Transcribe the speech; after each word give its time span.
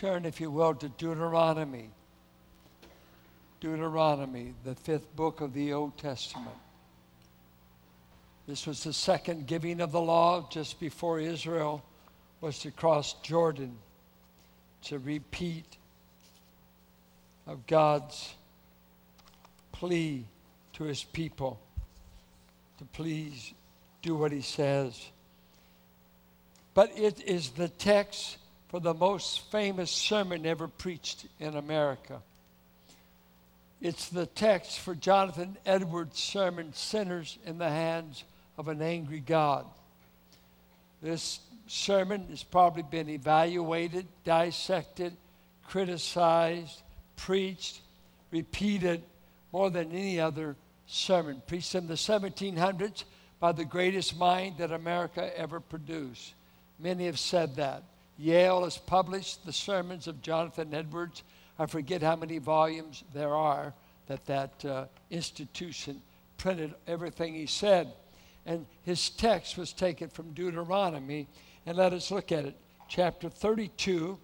Turn, 0.00 0.24
if 0.24 0.40
you 0.40 0.50
will, 0.50 0.74
to 0.76 0.88
Deuteronomy. 0.88 1.90
Deuteronomy, 3.60 4.54
the 4.64 4.74
fifth 4.74 5.14
book 5.14 5.42
of 5.42 5.52
the 5.52 5.74
Old 5.74 5.98
Testament. 5.98 6.56
This 8.46 8.66
was 8.66 8.82
the 8.82 8.94
second 8.94 9.46
giving 9.46 9.78
of 9.82 9.92
the 9.92 10.00
law 10.00 10.48
just 10.50 10.80
before 10.80 11.20
Israel 11.20 11.84
was 12.40 12.60
to 12.60 12.70
cross 12.70 13.12
Jordan 13.20 13.76
to 14.84 14.98
repeat 14.98 15.76
of 17.46 17.66
God's 17.66 18.32
plea 19.70 20.24
to 20.72 20.84
his 20.84 21.04
people 21.04 21.60
to 22.78 22.86
please 22.86 23.52
do 24.00 24.14
what 24.14 24.32
he 24.32 24.40
says. 24.40 24.98
But 26.72 26.98
it 26.98 27.22
is 27.22 27.50
the 27.50 27.68
text 27.68 28.38
for 28.70 28.78
the 28.78 28.94
most 28.94 29.50
famous 29.50 29.90
sermon 29.90 30.46
ever 30.46 30.68
preached 30.68 31.26
in 31.40 31.56
America. 31.56 32.22
It's 33.80 34.08
the 34.10 34.26
text 34.26 34.78
for 34.78 34.94
Jonathan 34.94 35.56
Edwards' 35.66 36.20
sermon, 36.20 36.72
Sinners 36.72 37.36
in 37.44 37.58
the 37.58 37.68
Hands 37.68 38.22
of 38.56 38.68
an 38.68 38.80
Angry 38.80 39.18
God. 39.18 39.66
This 41.02 41.40
sermon 41.66 42.28
has 42.30 42.44
probably 42.44 42.84
been 42.84 43.08
evaluated, 43.08 44.06
dissected, 44.22 45.16
criticized, 45.66 46.80
preached, 47.16 47.80
repeated 48.30 49.02
more 49.50 49.70
than 49.70 49.90
any 49.90 50.20
other 50.20 50.54
sermon, 50.86 51.42
preached 51.48 51.74
in 51.74 51.88
the 51.88 51.94
1700s 51.94 53.02
by 53.40 53.50
the 53.50 53.64
greatest 53.64 54.16
mind 54.16 54.58
that 54.58 54.70
America 54.70 55.36
ever 55.36 55.58
produced. 55.58 56.34
Many 56.78 57.06
have 57.06 57.18
said 57.18 57.56
that. 57.56 57.82
Yale 58.20 58.64
has 58.64 58.76
published 58.76 59.46
the 59.46 59.52
sermons 59.52 60.06
of 60.06 60.20
Jonathan 60.20 60.74
Edwards. 60.74 61.22
I 61.58 61.64
forget 61.64 62.02
how 62.02 62.16
many 62.16 62.36
volumes 62.36 63.02
there 63.14 63.34
are 63.34 63.72
that 64.08 64.26
that 64.26 64.64
uh, 64.64 64.84
institution 65.10 66.02
printed 66.36 66.74
everything 66.86 67.32
he 67.32 67.46
said. 67.46 67.90
And 68.44 68.66
his 68.82 69.08
text 69.08 69.56
was 69.56 69.72
taken 69.72 70.08
from 70.08 70.34
Deuteronomy. 70.34 71.28
And 71.64 71.78
let 71.78 71.94
us 71.94 72.10
look 72.10 72.30
at 72.30 72.44
it. 72.44 72.56
Chapter 72.88 73.30
32, 73.30 74.18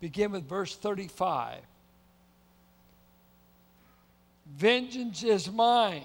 begin 0.00 0.32
with 0.32 0.46
verse 0.46 0.76
35. 0.76 1.60
Vengeance 4.46 5.22
is 5.22 5.50
mine 5.50 6.02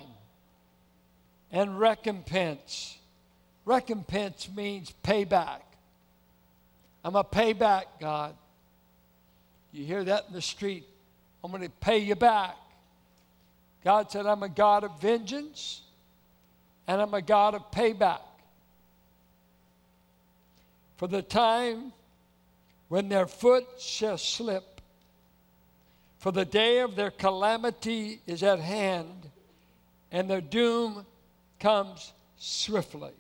and 1.52 1.78
recompense. 1.78 2.98
Recompense 3.66 4.48
means 4.56 4.94
payback. 5.04 5.62
I'm 7.04 7.16
a 7.16 7.24
payback, 7.24 7.84
God. 8.00 8.36
You 9.72 9.86
hear 9.86 10.04
that 10.04 10.26
in 10.28 10.34
the 10.34 10.42
street. 10.42 10.86
I'm 11.44 11.52
going 11.52 11.64
to 11.64 11.70
pay 11.70 11.98
you 11.98 12.16
back. 12.16 12.56
God 13.84 14.10
said, 14.12 14.26
I'm 14.26 14.44
a 14.44 14.50
God 14.50 14.84
of 14.84 15.02
vengeance 15.02 15.82
and 16.88 17.02
I'm 17.02 17.14
a 17.14 17.22
God 17.22 17.56
of 17.56 17.70
payback. 17.72 18.22
For 20.98 21.08
the 21.08 21.22
time 21.22 21.92
when 22.88 23.10
their 23.10 23.28
foot 23.28 23.66
shall 23.80 24.18
slip, 24.18 24.82
for 26.20 26.32
the 26.32 26.46
day 26.46 26.80
of 26.80 26.96
their 26.96 27.12
calamity 27.12 28.22
is 28.26 28.44
at 28.44 28.60
hand, 28.60 29.30
and 30.12 30.30
their 30.30 30.40
doom 30.40 31.06
comes 31.60 32.14
swiftly. 32.38 33.12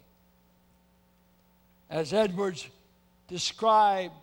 As 1.89 2.13
Edwards 2.13 2.67
described 3.33 4.13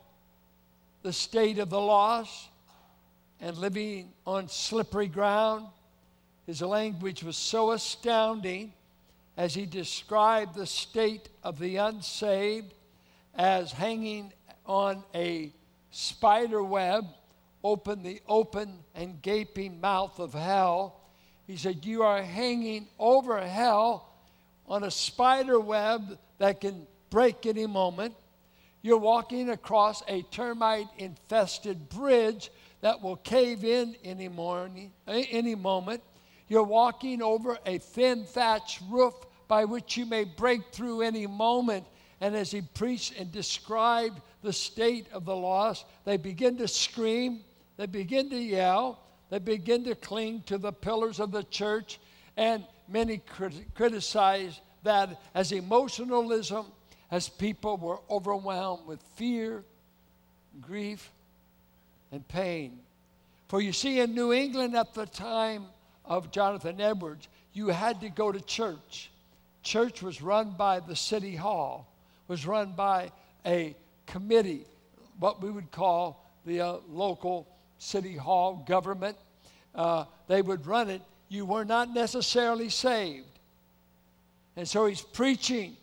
the 1.03 1.13
state 1.13 1.59
of 1.59 1.69
the 1.69 1.81
lost 1.81 2.49
and 3.41 3.59
living 3.59 4.13
on 4.25 4.47
slippery 4.47 5.09
ground, 5.09 5.67
his 6.47 6.63
language 6.63 7.25
was 7.25 7.37
so 7.37 7.73
astounding 7.73 8.73
as 9.37 9.53
he 9.53 9.67
described 9.67 10.55
the 10.55 10.65
state 10.65 11.29
of 11.43 11.59
the 11.59 11.75
unsaved 11.75 12.73
as 13.35 13.73
hanging 13.73 14.33
on 14.65 15.03
a 15.13 15.53
spider 15.91 16.63
web 16.63 17.05
open 17.65 18.05
the 18.05 18.21
open 18.29 18.79
and 18.95 19.21
gaping 19.23 19.81
mouth 19.81 20.21
of 20.21 20.35
hell. 20.35 21.01
He 21.49 21.57
said, 21.57 21.85
You 21.85 22.05
are 22.05 22.23
hanging 22.23 22.87
over 22.97 23.41
hell 23.41 24.09
on 24.69 24.85
a 24.85 24.91
spider 24.91 25.59
web 25.59 26.17
that 26.39 26.61
can 26.61 26.87
break 27.11 27.45
any 27.45 27.67
moment. 27.67 28.15
You're 28.83 28.99
walking 28.99 29.51
across 29.51 30.03
a 30.09 30.23
termite 30.23 30.89
infested 30.99 31.89
bridge 31.89 32.51
that 32.81 33.03
will 33.03 33.17
cave 33.17 33.65
in 33.65 33.97
any, 34.05 34.29
morning, 34.29 34.93
any 35.07 35.55
moment. 35.55 36.03
You're 36.49 36.63
walking 36.63 37.23
over 37.23 37.59
a 37.67 37.79
thin 37.79 38.25
thatched 38.25 38.81
roof 38.91 39.15
by 39.49 39.65
which 39.65 39.97
you 39.97 40.07
may 40.07 40.25
break 40.25 40.73
through 40.73 41.03
any 41.03 41.27
moment. 41.27 41.85
And 42.21 42.35
as 42.35 42.51
he 42.51 42.63
preached 42.63 43.19
and 43.19 43.31
described 43.31 44.21
the 44.43 44.53
state 44.53 45.07
of 45.13 45.25
the 45.25 45.37
lost, 45.37 45.85
they 46.05 46.17
begin 46.17 46.57
to 46.59 46.69
scream 46.69 47.41
they 47.81 47.87
begin 47.87 48.29
to 48.29 48.37
yell. 48.37 48.99
They 49.31 49.39
begin 49.39 49.85
to 49.85 49.95
cling 49.95 50.43
to 50.43 50.59
the 50.59 50.71
pillars 50.71 51.19
of 51.19 51.31
the 51.33 51.45
church. 51.45 51.99
And 52.37 52.63
many 52.87 53.17
crit- 53.17 53.75
criticize 53.75 54.61
that 54.83 55.19
as 55.35 55.53
emotionalism, 55.53 56.67
as 57.11 57.29
people 57.29 57.77
were 57.77 57.99
overwhelmed 58.09 58.87
with 58.87 59.03
fear, 59.17 59.65
grief, 60.61 61.11
and 62.13 62.27
pain. 62.29 62.79
For 63.49 63.61
you 63.61 63.73
see, 63.73 64.01
in 64.01 64.15
New 64.15 64.33
England 64.33 64.77
at 64.77 64.95
the 64.95 65.07
time 65.07 65.67
of 66.05 66.31
Jonathan 66.31 66.81
Edwards, 66.81 67.29
you 67.53 67.69
had 67.69 68.01
to 68.03 68.09
go 68.09 68.31
to 68.31 68.41
church. 68.41 69.11
Church 69.63 70.03
was 70.03 70.23
run 70.23 70.55
by 70.57 70.81
the 70.81 70.97
city 70.97 71.35
hall, 71.35 71.93
was 72.29 72.47
run 72.47 72.73
by 72.73 73.11
a 73.45 73.75
committee, 74.07 74.65
what 75.19 75.43
we 75.43 75.51
would 75.51 75.71
call 75.71 76.25
the 76.47 76.61
uh, 76.61 76.77
local 76.89 77.47
city 77.79 78.17
hall, 78.17 78.65
government, 78.67 79.17
uh, 79.75 80.05
they 80.27 80.43
would 80.43 80.67
run 80.67 80.91
it, 80.91 81.03
you 81.29 81.45
were 81.45 81.65
not 81.65 81.93
necessarily 81.93 82.69
saved. 82.69 83.27
And 84.57 84.69
so 84.69 84.87
he's 84.87 85.01
preaching. 85.01 85.77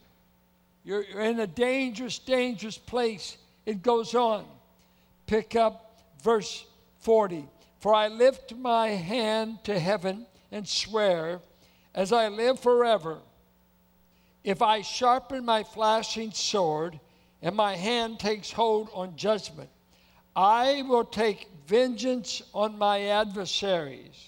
You're, 0.87 1.03
you're 1.03 1.21
in 1.21 1.41
a 1.41 1.47
dangerous, 1.47 2.17
dangerous 2.17 2.77
place. 2.77 3.35
It 3.65 3.83
goes 3.83 4.15
on. 4.15 4.45
Pick 5.25 5.53
up 5.53 5.99
verse 6.23 6.65
40. 7.01 7.45
For 7.81 7.93
I 7.93 8.07
lift 8.07 8.55
my 8.55 8.87
hand 8.87 9.57
to 9.65 9.77
heaven 9.77 10.25
and 10.49 10.65
swear, 10.65 11.41
as 11.93 12.13
I 12.13 12.29
live 12.29 12.61
forever, 12.61 13.17
if 14.45 14.61
I 14.61 14.81
sharpen 14.81 15.43
my 15.43 15.63
flashing 15.63 16.31
sword 16.31 16.97
and 17.41 17.53
my 17.53 17.75
hand 17.75 18.17
takes 18.17 18.49
hold 18.49 18.87
on 18.93 19.17
judgment, 19.17 19.69
I 20.37 20.83
will 20.83 21.03
take 21.03 21.49
vengeance 21.67 22.41
on 22.53 22.77
my 22.77 23.01
adversaries 23.07 24.25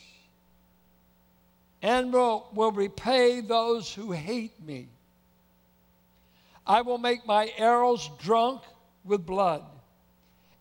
and 1.81 2.11
will, 2.11 2.49
will 2.53 2.73
repay 2.73 3.39
those 3.39 3.93
who 3.93 4.11
hate 4.11 4.61
me. 4.61 4.89
I 6.69 6.81
will 6.81 6.99
make 6.99 7.25
my 7.25 7.51
arrows 7.57 8.07
drunk 8.19 8.61
with 9.03 9.25
blood, 9.25 9.63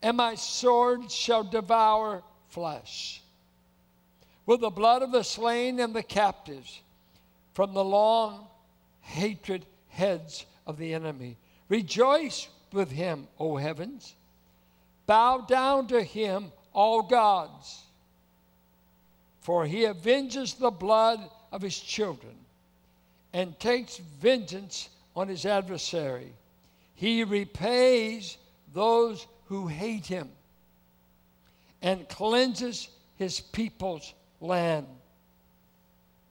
and 0.01 0.17
my 0.17 0.37
sword 0.37 1.13
shall 1.13 1.45
devour 1.45 2.23
flesh. 2.49 3.21
With 4.47 4.63
the 4.63 4.71
blood 4.71 5.03
of 5.03 5.13
the 5.13 5.23
slain 5.23 5.79
and 5.79 5.95
the 5.95 6.03
captives, 6.03 6.81
from 7.53 7.75
the 7.75 7.85
long 7.85 8.47
hatred 9.03 9.67
heads 9.91 10.47
of 10.67 10.79
the 10.79 10.95
enemy. 10.95 11.37
Rejoice 11.69 12.49
with 12.73 12.91
him, 12.91 13.29
O 13.39 13.57
heavens. 13.57 14.15
Bow 15.07 15.39
down 15.39 15.89
to 15.89 16.03
him, 16.03 16.53
all 16.73 17.03
gods. 17.03 17.83
For 19.41 19.67
he 19.67 19.87
avenges 19.87 20.55
the 20.55 20.71
blood 20.71 21.21
of 21.53 21.61
his 21.61 21.79
children 21.79 22.35
and 23.35 23.59
takes 23.59 23.99
vengeance 23.99 24.89
on 25.19 25.29
his 25.29 25.45
adversary. 25.45 26.33
He 26.95 27.25
repays 27.25 28.39
those 28.73 29.27
who 29.47 29.67
hate 29.67 30.07
him 30.07 30.31
and 31.83 32.09
cleanses 32.09 32.89
his 33.17 33.41
people's 33.41 34.13
land. 34.41 34.87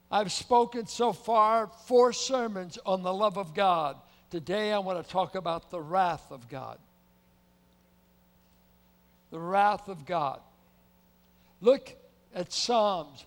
I've 0.10 0.32
spoken 0.32 0.88
so 0.88 1.12
far 1.12 1.68
four 1.86 2.14
sermons 2.14 2.78
on 2.86 3.04
the 3.04 3.14
love 3.14 3.38
of 3.38 3.54
God. 3.54 3.98
Today 4.32 4.72
I 4.72 4.80
want 4.80 5.04
to 5.04 5.12
talk 5.12 5.36
about 5.36 5.70
the 5.70 5.82
wrath 5.82 6.32
of 6.32 6.48
God 6.48 6.78
the 9.32 9.40
wrath 9.40 9.90
of 9.90 10.06
God. 10.06 10.40
Look 11.62 11.94
at 12.34 12.54
Psalms 12.54 13.26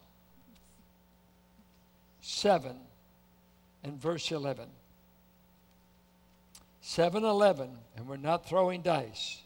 7 2.22 2.76
and 3.84 4.00
verse 4.00 4.30
11. 4.30 4.66
7 6.90 7.22
11, 7.22 7.70
and 7.96 8.08
we're 8.08 8.16
not 8.16 8.48
throwing 8.48 8.82
dice. 8.82 9.38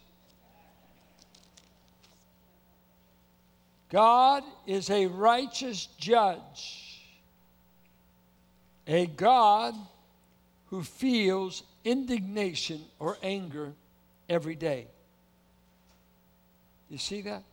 God 3.91 4.41
is 4.65 4.89
a 4.89 5.05
righteous 5.05 5.87
judge, 5.99 7.03
a 8.87 9.05
God 9.05 9.75
who 10.71 10.81
feels 10.81 11.61
indignation 11.83 12.81
or 12.97 13.15
anger 13.21 13.73
every 14.27 14.55
day. 14.55 14.87
You 16.89 16.97
see 16.97 17.21
that? 17.21 17.43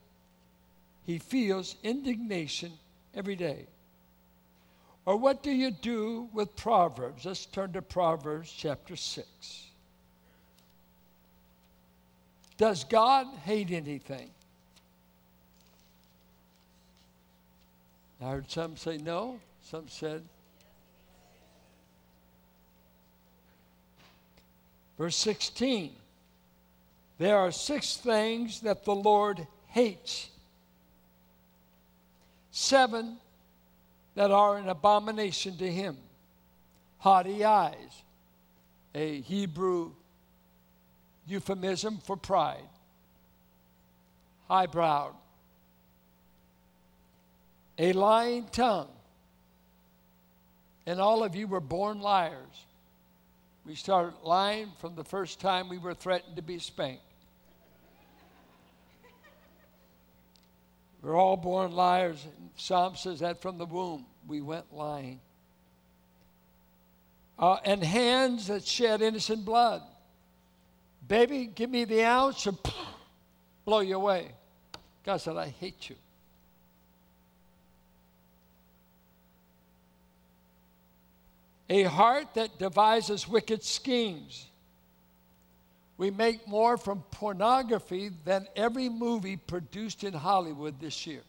He 1.05 1.19
feels 1.19 1.77
indignation 1.83 2.73
every 3.15 3.37
day. 3.37 3.67
Or 5.05 5.19
what 5.19 5.43
do 5.43 5.51
you 5.51 5.71
do 5.71 6.31
with 6.33 6.57
Proverbs? 6.57 7.27
Let's 7.27 7.45
turn 7.45 7.75
to 7.75 7.83
Proverbs 7.83 8.51
chapter 8.51 8.97
6. 8.97 9.69
Does 12.63 12.85
God 12.85 13.27
hate 13.45 13.73
anything? 13.73 14.31
I 18.21 18.31
heard 18.31 18.49
some 18.49 18.77
say 18.77 18.99
no, 18.99 19.41
some 19.65 19.89
said. 19.89 20.23
Verse 24.97 25.17
16 25.17 25.91
There 27.19 27.37
are 27.37 27.51
six 27.51 27.97
things 27.97 28.61
that 28.61 28.85
the 28.85 28.95
Lord 28.95 29.45
hates, 29.67 30.29
seven 32.53 33.17
that 34.15 34.31
are 34.31 34.57
an 34.57 34.69
abomination 34.69 35.57
to 35.57 35.69
him 35.69 35.97
haughty 36.99 37.45
eyes, 37.45 38.05
a 38.95 39.21
Hebrew 39.23 39.95
euphemism 41.27 41.99
for 41.99 42.17
pride, 42.17 42.69
high 44.49 44.67
browed, 44.67 45.15
a 47.79 47.93
lying 47.93 48.47
tongue. 48.53 48.89
And 50.85 51.01
all 51.01 51.23
of 51.23 51.37
you 51.37 51.47
were 51.47 51.61
born 51.61 52.01
liars. 52.01 52.67
We 53.65 53.77
started 53.77 54.15
lying 54.25 54.73
from 54.79 54.97
the 54.97 55.05
first 55.05 55.41
time 55.41 55.69
we 55.69 55.79
were 55.79 55.95
threatened 55.95 56.37
to 56.37 56.43
be 56.43 56.59
spanked. 56.59 57.03
We're 61.03 61.17
all 61.17 61.37
born 61.37 61.73
liars. 61.73 62.25
Psalm 62.57 62.95
says 62.97 63.21
that 63.21 63.43
from 63.43 63.59
the 63.59 63.67
womb 63.67 64.07
we 64.27 64.41
went 64.41 64.73
lying. 64.73 65.21
Uh, 67.39 67.57
and 67.65 67.83
hands 67.83 68.47
that 68.47 68.65
shed 68.65 69.03
innocent 69.03 69.45
blood. 69.45 69.83
Baby, 71.07 71.47
give 71.47 71.71
me 71.71 71.85
the 71.85 72.05
ounce 72.05 72.47
and 72.47 72.59
blow 73.65 73.81
you 73.81 73.97
away. 73.97 74.31
God 75.05 75.19
said, 75.19 75.37
I 75.37 75.49
hate 75.49 75.91
you. 75.91 75.97
A 81.69 81.85
heart 81.85 82.35
that 82.35 82.59
devises 82.59 83.27
wicked 83.27 83.65
schemes. 83.65 84.47
We 85.97 86.11
make 86.11 86.47
more 86.47 86.77
from 86.77 87.03
pornography 87.11 88.11
than 88.25 88.47
every 88.57 88.89
movie 88.89 89.37
produced 89.37 90.05
in 90.05 90.13
Hollywood 90.13 90.81
this 90.81 91.07
year. 91.07 91.23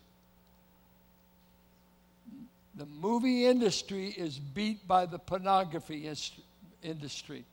The 2.75 2.85
movie 2.87 3.45
industry 3.45 4.07
is 4.09 4.39
beat 4.39 4.87
by 4.87 5.05
the 5.05 5.19
pornography 5.19 6.11
industry. 6.81 7.45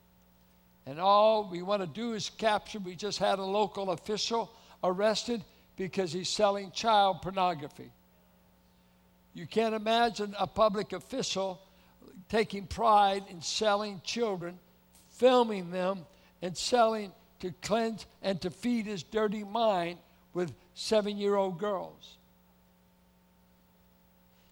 And 0.87 0.99
all 0.99 1.49
we 1.51 1.63
want 1.63 1.83
to 1.83 1.87
do 1.87 2.15
is 2.15 2.31
capture. 2.31 2.79
We 2.79 2.97
just 2.97 3.19
had 3.19 3.39
a 3.39 3.45
local 3.45 3.91
official 3.91 4.51
arrested 4.83 5.45
because 5.77 6.13
he's 6.13 6.29
selling 6.29 6.71
child 6.73 7.23
pornography. 7.23 7.91
You 9.35 9.47
can't 9.47 9.75
imagine 9.75 10.35
a 10.39 10.47
public 10.47 10.93
official 10.93 11.61
taking 12.29 12.67
pride 12.67 13.25
in 13.31 13.41
selling 13.43 14.01
children, 14.05 14.59
filming 15.11 15.71
them, 15.71 16.07
and 16.43 16.57
selling 16.57 17.13
to 17.41 17.53
cleanse 17.63 18.07
and 18.23 18.41
to 18.41 18.51
feed 18.51 18.87
his 18.87 19.03
dirty 19.03 19.45
mind 19.45 19.99
with 20.35 20.53
seven 20.75 21.17
year 21.17 21.37
old 21.37 21.59
girls. 21.59 22.17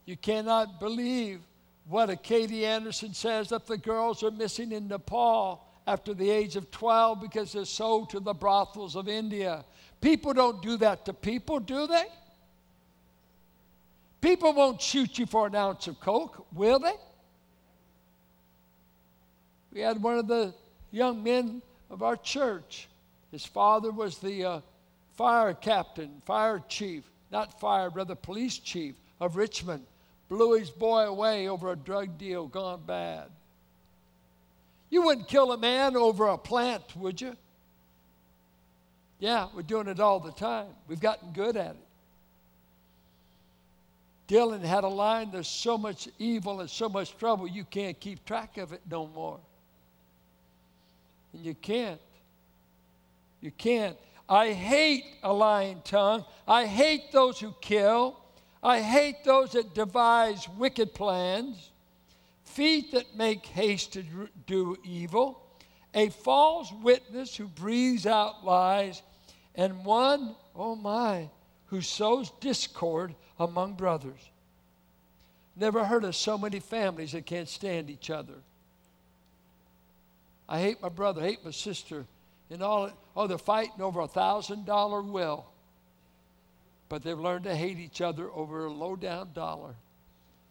You 0.04 0.16
cannot 0.16 0.80
believe 0.80 1.40
what 1.88 2.10
a 2.10 2.16
Katie 2.16 2.64
Anderson 2.64 3.14
says 3.14 3.48
that 3.50 3.66
the 3.66 3.78
girls 3.78 4.22
are 4.22 4.30
missing 4.30 4.72
in 4.72 4.88
Nepal 4.88 5.67
after 5.88 6.12
the 6.12 6.28
age 6.28 6.54
of 6.54 6.70
12 6.70 7.18
because 7.18 7.52
they're 7.52 7.64
sold 7.64 8.10
to 8.10 8.20
the 8.20 8.34
brothels 8.34 8.94
of 8.94 9.08
India. 9.08 9.64
People 10.02 10.34
don't 10.34 10.60
do 10.60 10.76
that 10.76 11.06
to 11.06 11.14
people, 11.14 11.60
do 11.60 11.86
they? 11.86 12.04
People 14.20 14.52
won't 14.52 14.82
shoot 14.82 15.18
you 15.18 15.24
for 15.24 15.46
an 15.46 15.54
ounce 15.54 15.86
of 15.86 15.98
coke, 15.98 16.46
will 16.52 16.78
they? 16.78 16.92
We 19.72 19.80
had 19.80 20.02
one 20.02 20.18
of 20.18 20.28
the 20.28 20.52
young 20.90 21.22
men 21.22 21.62
of 21.88 22.02
our 22.02 22.16
church. 22.16 22.86
His 23.30 23.46
father 23.46 23.90
was 23.90 24.18
the 24.18 24.44
uh, 24.44 24.60
fire 25.16 25.54
captain, 25.54 26.20
fire 26.26 26.62
chief, 26.68 27.04
not 27.32 27.58
fire, 27.60 27.88
rather 27.88 28.14
police 28.14 28.58
chief 28.58 28.94
of 29.20 29.36
Richmond 29.36 29.86
blew 30.28 30.58
his 30.58 30.70
boy 30.70 31.04
away 31.04 31.48
over 31.48 31.72
a 31.72 31.76
drug 31.76 32.18
deal 32.18 32.46
gone 32.46 32.82
bad. 32.86 33.30
You 34.90 35.02
wouldn't 35.02 35.28
kill 35.28 35.52
a 35.52 35.58
man 35.58 35.96
over 35.96 36.28
a 36.28 36.38
plant, 36.38 36.96
would 36.96 37.20
you? 37.20 37.36
Yeah, 39.18 39.48
we're 39.54 39.62
doing 39.62 39.88
it 39.88 40.00
all 40.00 40.20
the 40.20 40.32
time. 40.32 40.68
We've 40.86 41.00
gotten 41.00 41.32
good 41.32 41.56
at 41.56 41.72
it. 41.72 41.88
Dylan 44.28 44.62
had 44.62 44.84
a 44.84 44.88
line 44.88 45.30
there's 45.30 45.48
so 45.48 45.78
much 45.78 46.08
evil 46.18 46.60
and 46.60 46.68
so 46.68 46.88
much 46.88 47.16
trouble, 47.16 47.48
you 47.48 47.64
can't 47.64 47.98
keep 47.98 48.24
track 48.26 48.58
of 48.58 48.72
it 48.72 48.82
no 48.90 49.06
more. 49.06 49.40
And 51.32 51.44
you 51.44 51.54
can't. 51.54 52.00
You 53.40 53.50
can't. 53.50 53.96
I 54.28 54.52
hate 54.52 55.04
a 55.22 55.32
lying 55.32 55.80
tongue. 55.82 56.24
I 56.46 56.66
hate 56.66 57.10
those 57.10 57.40
who 57.40 57.54
kill. 57.62 58.20
I 58.62 58.80
hate 58.80 59.24
those 59.24 59.52
that 59.52 59.74
devise 59.74 60.46
wicked 60.58 60.92
plans, 60.92 61.70
feet 62.48 62.92
that 62.92 63.16
make 63.16 63.46
haste 63.46 63.92
to 63.94 64.04
do 64.46 64.76
evil, 64.84 65.42
a 65.94 66.08
false 66.10 66.72
witness 66.82 67.36
who 67.36 67.46
breathes 67.46 68.06
out 68.06 68.44
lies, 68.44 69.02
and 69.54 69.84
one, 69.84 70.34
oh 70.54 70.76
my, 70.76 71.30
who 71.66 71.80
sows 71.80 72.30
discord 72.40 73.14
among 73.38 73.74
brothers. 73.74 74.20
Never 75.56 75.84
heard 75.84 76.04
of 76.04 76.14
so 76.14 76.38
many 76.38 76.60
families 76.60 77.12
that 77.12 77.26
can't 77.26 77.48
stand 77.48 77.90
each 77.90 78.10
other. 78.10 78.34
I 80.48 80.60
hate 80.60 80.80
my 80.80 80.88
brother, 80.88 81.20
hate 81.20 81.44
my 81.44 81.50
sister, 81.50 82.06
and 82.50 82.62
all. 82.62 82.90
Oh, 83.14 83.26
they're 83.26 83.38
fighting 83.38 83.82
over 83.82 84.00
a 84.00 84.08
thousand 84.08 84.64
dollar 84.64 85.02
will 85.02 85.46
but 86.88 87.02
they've 87.02 87.18
learned 87.18 87.44
to 87.44 87.54
hate 87.54 87.78
each 87.78 88.00
other 88.00 88.30
over 88.30 88.66
a 88.66 88.72
low 88.72 88.96
down 88.96 89.30
dollar. 89.34 89.74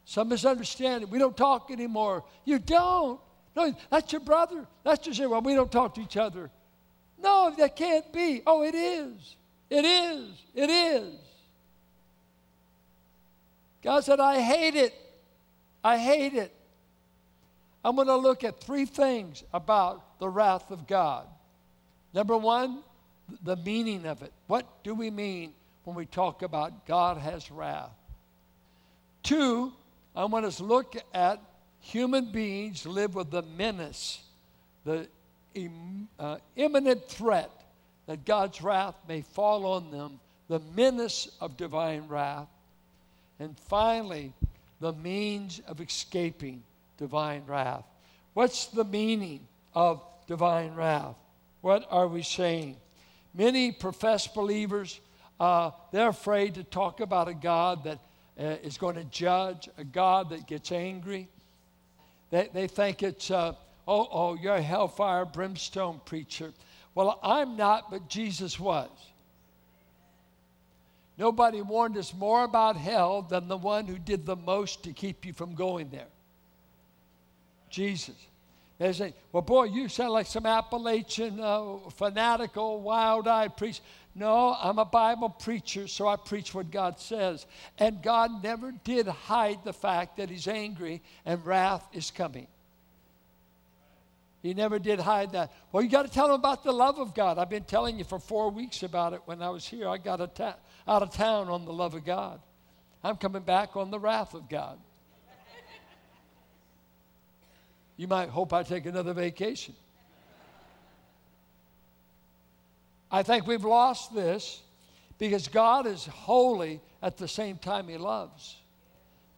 Some 0.07 0.29
misunderstanding. 0.29 1.09
We 1.09 1.19
don't 1.19 1.35
talk 1.35 1.69
anymore. 1.69 2.23
You 2.45 2.59
don't. 2.59 3.19
No, 3.57 3.75
that's 3.91 4.09
your 4.13 4.21
brother. 4.21 4.65
That's 4.85 5.05
your 5.05 5.13
sister. 5.13 5.27
Well, 5.27 5.41
we 5.41 5.53
don't 5.53 5.71
talk 5.71 5.95
to 5.95 6.01
each 6.01 6.15
other. 6.15 6.49
No, 7.21 7.53
that 7.57 7.75
can't 7.75 8.13
be. 8.13 8.41
Oh, 8.47 8.63
it 8.63 8.73
is. 8.73 9.35
It 9.69 9.83
is. 9.83 10.29
It 10.55 10.69
is. 10.69 11.13
God 13.83 14.05
said, 14.05 14.21
I 14.21 14.39
hate 14.39 14.75
it. 14.75 14.93
I 15.83 15.97
hate 15.97 16.35
it. 16.35 16.55
I'm 17.83 17.97
going 17.97 18.07
to 18.07 18.15
look 18.15 18.45
at 18.45 18.61
three 18.61 18.85
things 18.85 19.43
about 19.53 20.19
the 20.19 20.29
wrath 20.29 20.71
of 20.71 20.87
God. 20.87 21.27
Number 22.13 22.37
one, 22.37 22.79
the 23.43 23.57
meaning 23.57 24.05
of 24.05 24.21
it. 24.21 24.31
What 24.47 24.83
do 24.85 24.95
we 24.95 25.11
mean 25.11 25.51
when 25.83 25.97
we 25.97 26.05
talk 26.05 26.43
about 26.43 26.85
God 26.85 27.17
has 27.17 27.51
wrath. 27.51 27.91
Two, 29.23 29.73
I 30.17 30.25
want 30.25 30.45
us 30.45 30.57
to 30.57 30.63
look 30.63 30.95
at 31.13 31.39
human 31.79 32.31
beings 32.31 32.87
live 32.87 33.13
with 33.13 33.29
the 33.29 33.43
menace, 33.43 34.19
the 34.83 35.07
Im, 35.53 36.07
uh, 36.19 36.37
imminent 36.55 37.07
threat 37.07 37.51
that 38.07 38.25
God's 38.25 38.59
wrath 38.63 38.95
may 39.07 39.21
fall 39.21 39.67
on 39.67 39.91
them, 39.91 40.19
the 40.47 40.59
menace 40.75 41.29
of 41.39 41.55
divine 41.55 42.07
wrath. 42.07 42.47
And 43.39 43.55
finally, 43.67 44.33
the 44.79 44.91
means 44.91 45.61
of 45.67 45.79
escaping 45.81 46.63
divine 46.97 47.43
wrath. 47.45 47.85
What's 48.33 48.65
the 48.65 48.85
meaning 48.85 49.41
of 49.75 50.01
divine 50.25 50.73
wrath? 50.73 51.15
What 51.61 51.85
are 51.91 52.07
we 52.07 52.23
saying? 52.23 52.77
Many 53.35 53.71
professed 53.71 54.33
believers 54.33 54.99
uh, 55.39 55.69
they're 55.91 56.09
afraid 56.09 56.55
to 56.55 56.63
talk 56.63 57.01
about 57.01 57.27
a 57.27 57.33
God 57.35 57.83
that 57.83 57.99
uh, 58.39 58.55
is 58.63 58.77
going 58.77 58.95
to 58.95 59.03
judge, 59.05 59.69
a 59.77 59.83
God 59.83 60.29
that 60.29 60.47
gets 60.47 60.71
angry. 60.71 61.27
They, 62.29 62.49
they 62.53 62.67
think 62.67 63.03
it's, 63.03 63.31
uh, 63.31 63.53
oh, 63.87 64.07
oh, 64.11 64.33
you're 64.35 64.55
a 64.55 64.61
hellfire 64.61 65.25
brimstone 65.25 66.01
preacher. 66.05 66.53
Well, 66.93 67.19
I'm 67.23 67.57
not, 67.57 67.89
but 67.91 68.09
Jesus 68.09 68.59
was. 68.59 68.89
Nobody 71.17 71.61
warned 71.61 71.97
us 71.97 72.13
more 72.13 72.43
about 72.43 72.77
hell 72.77 73.23
than 73.23 73.47
the 73.47 73.57
one 73.57 73.85
who 73.85 73.97
did 73.97 74.25
the 74.25 74.35
most 74.35 74.83
to 74.83 74.93
keep 74.93 75.25
you 75.25 75.33
from 75.33 75.55
going 75.55 75.89
there 75.89 76.07
Jesus. 77.69 78.15
They 78.77 78.93
say, 78.93 79.13
well, 79.31 79.41
boy, 79.41 79.65
you 79.65 79.89
sound 79.89 80.11
like 80.11 80.27
some 80.27 80.45
Appalachian 80.45 81.39
uh, 81.39 81.77
fanatical, 81.95 82.81
wild 82.81 83.27
eyed 83.27 83.57
priest. 83.57 83.81
No, 84.13 84.55
I'm 84.59 84.77
a 84.77 84.85
Bible 84.85 85.29
preacher, 85.29 85.87
so 85.87 86.07
I 86.07 86.15
preach 86.15 86.53
what 86.53 86.69
God 86.69 86.99
says. 86.99 87.45
And 87.79 88.01
God 88.03 88.43
never 88.43 88.71
did 88.83 89.07
hide 89.07 89.63
the 89.63 89.73
fact 89.73 90.17
that 90.17 90.29
He's 90.29 90.47
angry 90.47 91.01
and 91.25 91.43
wrath 91.45 91.87
is 91.91 92.11
coming. 92.11 92.47
He 94.43 94.53
never 94.53 94.77
did 94.77 94.99
hide 94.99 95.31
that. 95.31 95.51
Well, 95.71 95.83
you 95.83 95.89
got 95.89 96.05
to 96.05 96.11
tell 96.11 96.27
them 96.27 96.35
about 96.39 96.63
the 96.63 96.71
love 96.71 96.99
of 96.99 97.15
God. 97.15 97.39
I've 97.39 97.49
been 97.49 97.63
telling 97.63 97.97
you 97.97 98.03
for 98.03 98.19
four 98.19 98.49
weeks 98.51 98.83
about 98.83 99.13
it 99.13 99.21
when 99.25 99.41
I 99.41 99.49
was 99.49 99.67
here. 99.67 99.89
I 99.89 99.97
got 99.97 100.35
ta- 100.35 100.55
out 100.87 101.01
of 101.01 101.11
town 101.11 101.49
on 101.49 101.65
the 101.65 101.73
love 101.73 101.95
of 101.95 102.05
God. 102.05 102.39
I'm 103.03 103.17
coming 103.17 103.41
back 103.41 103.75
on 103.75 103.89
the 103.89 103.99
wrath 103.99 104.35
of 104.35 104.47
God. 104.47 104.77
You 107.97 108.07
might 108.07 108.29
hope 108.29 108.53
I 108.53 108.63
take 108.63 108.85
another 108.85 109.13
vacation. 109.13 109.73
I 113.11 113.23
think 113.23 113.47
we've 113.47 113.63
lost 113.63 114.13
this 114.13 114.61
because 115.17 115.47
God 115.47 115.87
is 115.87 116.05
holy 116.05 116.79
at 117.01 117.17
the 117.17 117.27
same 117.27 117.57
time 117.57 117.87
He 117.87 117.97
loves. 117.97 118.55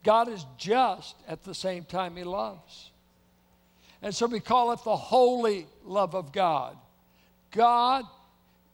God 0.03 0.27
is 0.27 0.45
just 0.57 1.15
at 1.27 1.43
the 1.43 1.55
same 1.55 1.85
time 1.85 2.15
He 2.15 2.23
loves. 2.23 2.91
And 4.01 4.13
so 4.13 4.27
we 4.27 4.39
call 4.39 4.71
it 4.71 4.83
the 4.83 4.95
holy 4.95 5.67
love 5.83 6.15
of 6.15 6.31
God. 6.31 6.77
God, 7.51 8.05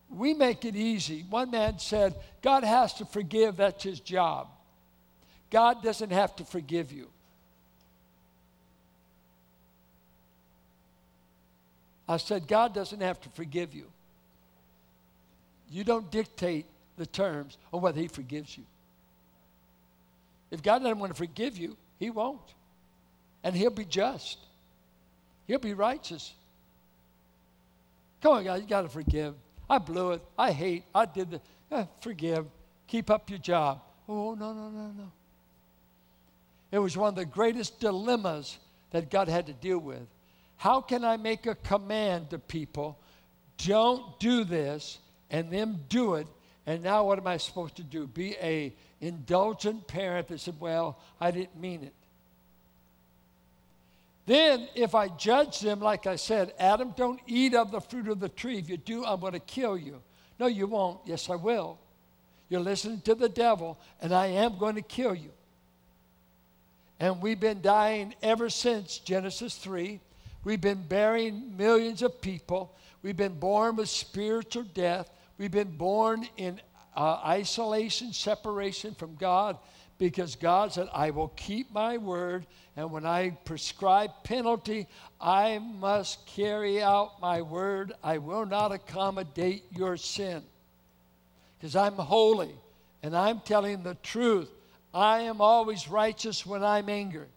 we 0.10 0.34
make 0.34 0.66
it 0.66 0.76
easy. 0.76 1.26
One 1.30 1.52
man 1.52 1.80
said, 1.80 2.16
God 2.42 2.64
has 2.64 2.94
to 2.96 3.06
forgive, 3.06 3.58
that's 3.58 3.84
his 3.84 4.00
job. 4.00 4.50
God 5.50 5.82
doesn't 5.82 6.12
have 6.12 6.36
to 6.38 6.46
forgive 6.46 6.92
you. 6.92 7.10
I 12.08 12.18
said, 12.18 12.48
God 12.48 12.74
doesn't 12.74 13.02
have 13.02 13.20
to 13.22 13.30
forgive 13.30 13.74
you. 13.74 13.86
You 15.70 15.84
don't 15.84 16.10
dictate 16.12 16.66
the 16.98 17.06
terms 17.06 17.58
on 17.74 17.82
whether 17.82 18.00
He 18.00 18.08
forgives 18.08 18.58
you. 18.58 18.64
If 20.52 20.62
God 20.62 20.80
doesn't 20.80 21.00
want 21.00 21.12
to 21.12 21.18
forgive 21.18 21.58
you, 21.58 21.76
He 22.00 22.10
won't. 22.10 22.54
And 23.44 23.56
He'll 23.56 23.72
be 23.72 23.86
just, 23.86 24.38
He'll 25.48 25.60
be 25.60 25.74
righteous. 25.74 26.34
Come 28.22 28.34
on, 28.34 28.44
God, 28.44 28.62
you 28.62 28.68
got 28.68 28.82
to 28.84 28.90
forgive. 28.90 29.36
I 29.70 29.78
blew 29.78 30.12
it. 30.12 30.22
I 30.38 30.52
hate. 30.52 30.84
I 30.94 31.06
did 31.06 31.32
the. 31.32 31.42
Eh, 31.72 31.86
forgive. 32.02 32.46
Keep 32.88 33.10
up 33.10 33.30
your 33.30 33.40
job. 33.40 33.82
Oh, 34.08 34.36
no, 34.36 34.54
no, 34.54 34.70
no, 34.70 34.92
no. 34.98 35.12
It 36.72 36.80
was 36.80 36.96
one 36.96 37.10
of 37.10 37.16
the 37.16 37.26
greatest 37.26 37.80
dilemmas 37.80 38.58
that 38.92 39.10
God 39.10 39.28
had 39.28 39.48
to 39.48 39.54
deal 39.54 39.80
with. 39.80 40.06
How 40.58 40.82
can 40.82 41.04
I 41.04 41.18
make 41.18 41.46
a 41.46 41.56
command 41.56 42.30
to 42.32 42.40
people, 42.40 42.98
don't 43.58 44.20
do 44.20 44.44
this, 44.44 45.00
and 45.30 45.52
them 45.52 45.80
do 45.90 46.16
it, 46.16 46.28
and 46.66 46.84
now 46.84 47.06
what 47.06 47.20
am 47.20 47.28
I 47.28 47.38
supposed 47.38 47.76
to 47.78 47.84
do? 47.84 48.08
Be 48.08 48.36
a 48.42 48.74
indulgent 49.02 49.88
parent 49.88 50.28
that 50.30 50.40
said, 50.40 50.56
well, 50.60 51.00
I 51.20 51.32
didn't 51.32 51.60
mean 51.60 51.84
it. 51.84 51.94
Then, 54.26 54.68
if 54.74 54.96
I 54.96 55.08
judge 55.10 55.60
them, 55.60 55.80
like 55.80 56.08
I 56.08 56.16
said, 56.16 56.54
Adam, 56.58 56.94
don't 56.98 57.20
eat 57.28 57.54
of 57.54 57.72
the 57.72 57.80
fruit 57.80 58.08
of 58.08 58.20
the 58.20 58.30
tree. 58.30 58.58
If 58.58 58.70
you 58.70 58.78
do, 58.78 59.06
I'm 59.06 59.20
going 59.20 59.34
to 59.34 59.40
kill 59.40 59.78
you. 59.78 60.02
No, 60.40 60.48
you 60.48 60.66
won't. 60.66 61.00
Yes, 61.06 61.30
I 61.30 61.36
will. 61.36 61.78
You're 62.50 62.62
listening 62.62 63.02
to 63.02 63.14
the 63.14 63.30
devil, 63.30 63.78
and 64.02 64.14
I 64.14 64.28
am 64.28 64.58
going 64.58 64.76
to 64.76 64.82
kill 64.82 65.14
you. 65.14 65.32
And 67.00 67.22
we've 67.22 67.40
been 67.40 67.62
dying 67.62 68.16
ever 68.24 68.50
since 68.50 68.98
Genesis 68.98 69.56
3. 69.56 70.00
We've 70.46 70.62
been 70.62 70.84
burying 70.84 71.58
millions 71.58 72.04
of 72.04 72.22
people. 72.22 72.78
We've 73.02 73.18
been 73.18 73.40
born 73.40 73.76
with 73.76 73.90
spiritual 73.90 74.64
death. 74.64 75.10
We've 75.40 75.52
been 75.52 75.76
born 75.76 76.28
in 76.38 76.62
uh, 76.96 77.20
isolation, 77.26 78.14
separation 78.14 78.94
from 78.94 79.16
God, 79.16 79.58
because 79.98 80.36
God 80.36 80.72
said, 80.72 80.88
I 80.94 81.10
will 81.10 81.30
keep 81.30 81.74
my 81.74 81.98
word. 81.98 82.46
And 82.78 82.92
when 82.92 83.08
I 83.08 83.32
prescribe 83.32 84.12
penalty, 84.24 84.88
I 85.20 85.58
must 85.58 86.26
carry 86.28 86.82
out 86.82 87.20
my 87.20 87.42
word. 87.42 87.94
I 88.04 88.20
will 88.20 88.46
not 88.46 88.72
accommodate 88.72 89.64
your 89.72 89.98
sin. 89.98 90.44
Because 91.58 91.76
I'm 91.76 91.96
holy 91.96 92.54
and 93.02 93.18
I'm 93.18 93.40
telling 93.40 93.82
the 93.82 93.96
truth. 93.96 94.50
I 94.94 95.22
am 95.22 95.42
always 95.42 95.90
righteous 95.90 96.46
when 96.46 96.64
I'm 96.64 96.88
angry. 96.88 97.28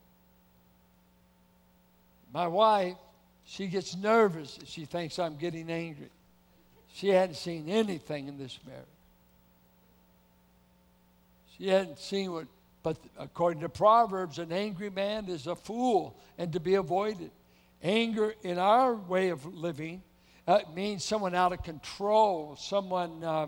My 2.33 2.47
wife, 2.47 2.97
she 3.45 3.67
gets 3.67 3.97
nervous 3.97 4.59
she 4.67 4.85
thinks 4.85 5.19
I'm 5.19 5.37
getting 5.37 5.71
angry. 5.71 6.11
She 6.93 7.09
hadn't 7.09 7.37
seen 7.37 7.69
anything 7.69 8.29
in 8.29 8.37
this 8.37 8.59
marriage. 8.67 8.85
She 11.57 11.69
hadn't 11.69 11.99
seen 11.99 12.33
what, 12.33 12.47
but 12.83 12.99
according 13.19 13.63
to 13.63 13.69
Proverbs, 13.69 14.39
an 14.39 14.53
angry 14.53 14.91
man 14.91 15.29
is 15.29 15.47
a 15.47 15.57
fool 15.57 16.17
and 16.37 16.53
to 16.53 16.61
be 16.61 16.75
avoided. 16.75 17.31
Anger 17.83 18.35
in 18.43 18.59
our 18.59 18.95
way 18.95 19.31
of 19.31 19.45
living 19.47 20.03
uh, 20.47 20.61
means 20.75 21.05
someone 21.05 21.35
out 21.35 21.53
of 21.53 21.63
control, 21.63 22.57
someone 22.57 23.23
uh, 23.25 23.47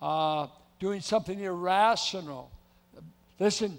uh, 0.00 0.46
doing 0.78 1.00
something 1.00 1.38
irrational. 1.38 2.50
Listen 3.38 3.78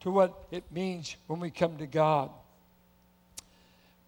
to 0.00 0.10
what 0.10 0.46
it 0.50 0.64
means 0.72 1.16
when 1.26 1.40
we 1.40 1.50
come 1.50 1.76
to 1.78 1.86
God. 1.86 2.30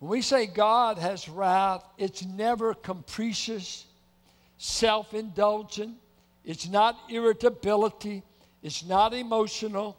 When 0.01 0.11
we 0.11 0.23
say 0.23 0.47
God 0.47 0.99
has 0.99 1.29
wrath, 1.29 1.85
it's 1.99 2.25
never 2.25 2.75
capricious, 2.75 3.85
self 4.57 5.15
indulgent, 5.15 5.97
it's 6.45 6.69
not 6.69 6.99
irritability, 7.11 8.23
it's 8.63 8.85
not 8.85 9.15
emotional, 9.15 9.97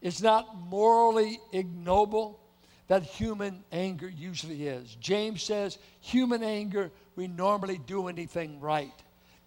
it's 0.00 0.22
not 0.22 0.58
morally 0.58 1.38
ignoble 1.52 2.40
that 2.88 3.02
human 3.02 3.62
anger 3.72 4.08
usually 4.08 4.68
is. 4.68 4.96
James 5.00 5.42
says, 5.42 5.78
human 6.00 6.42
anger, 6.42 6.90
we 7.14 7.26
normally 7.26 7.80
do 7.86 8.08
anything 8.08 8.60
right. 8.60 8.92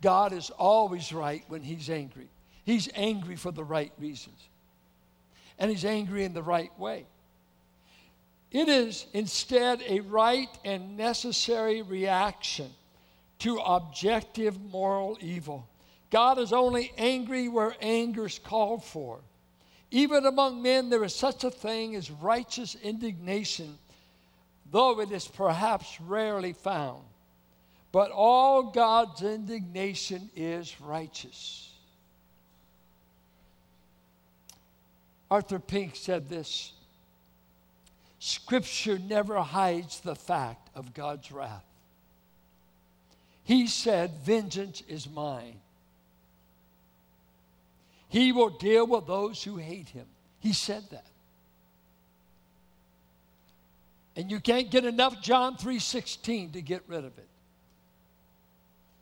God 0.01 0.33
is 0.33 0.49
always 0.51 1.11
right 1.13 1.43
when 1.47 1.61
he's 1.61 1.89
angry. 1.89 2.27
He's 2.63 2.89
angry 2.93 3.35
for 3.35 3.51
the 3.51 3.63
right 3.63 3.91
reasons. 3.97 4.39
And 5.57 5.71
he's 5.71 5.85
angry 5.85 6.25
in 6.25 6.33
the 6.33 6.43
right 6.43 6.77
way. 6.77 7.05
It 8.51 8.67
is 8.67 9.05
instead 9.13 9.83
a 9.87 9.99
right 9.99 10.49
and 10.65 10.97
necessary 10.97 11.81
reaction 11.81 12.69
to 13.39 13.57
objective 13.57 14.59
moral 14.59 15.17
evil. 15.21 15.67
God 16.09 16.39
is 16.39 16.51
only 16.51 16.91
angry 16.97 17.47
where 17.47 17.75
anger 17.79 18.25
is 18.25 18.39
called 18.39 18.83
for. 18.83 19.19
Even 19.91 20.25
among 20.25 20.61
men, 20.61 20.89
there 20.89 21.03
is 21.03 21.15
such 21.15 21.43
a 21.43 21.51
thing 21.51 21.95
as 21.95 22.09
righteous 22.09 22.75
indignation, 22.75 23.77
though 24.71 24.99
it 24.99 25.11
is 25.11 25.27
perhaps 25.27 25.99
rarely 26.01 26.53
found. 26.53 27.03
But 27.91 28.11
all 28.11 28.63
God's 28.63 29.21
indignation 29.21 30.29
is 30.35 30.79
righteous. 30.81 31.71
Arthur 35.29 35.59
Pink 35.59 35.95
said 35.95 36.29
this 36.29 36.73
Scripture 38.19 38.99
never 38.99 39.39
hides 39.39 40.01
the 40.01 40.15
fact 40.15 40.69
of 40.75 40.93
God's 40.93 41.31
wrath. 41.31 41.63
He 43.43 43.65
said, 43.67 44.11
Vengeance 44.23 44.83
is 44.87 45.09
mine. 45.09 45.55
He 48.09 48.31
will 48.31 48.49
deal 48.49 48.85
with 48.85 49.07
those 49.07 49.43
who 49.43 49.57
hate 49.57 49.89
him. 49.89 50.05
He 50.39 50.53
said 50.53 50.83
that. 50.91 51.05
And 54.15 54.29
you 54.29 54.39
can't 54.39 54.69
get 54.69 54.83
enough 54.83 55.21
John 55.21 55.55
3:16 55.55 56.53
to 56.53 56.61
get 56.61 56.83
rid 56.87 57.05
of 57.05 57.17
it. 57.17 57.27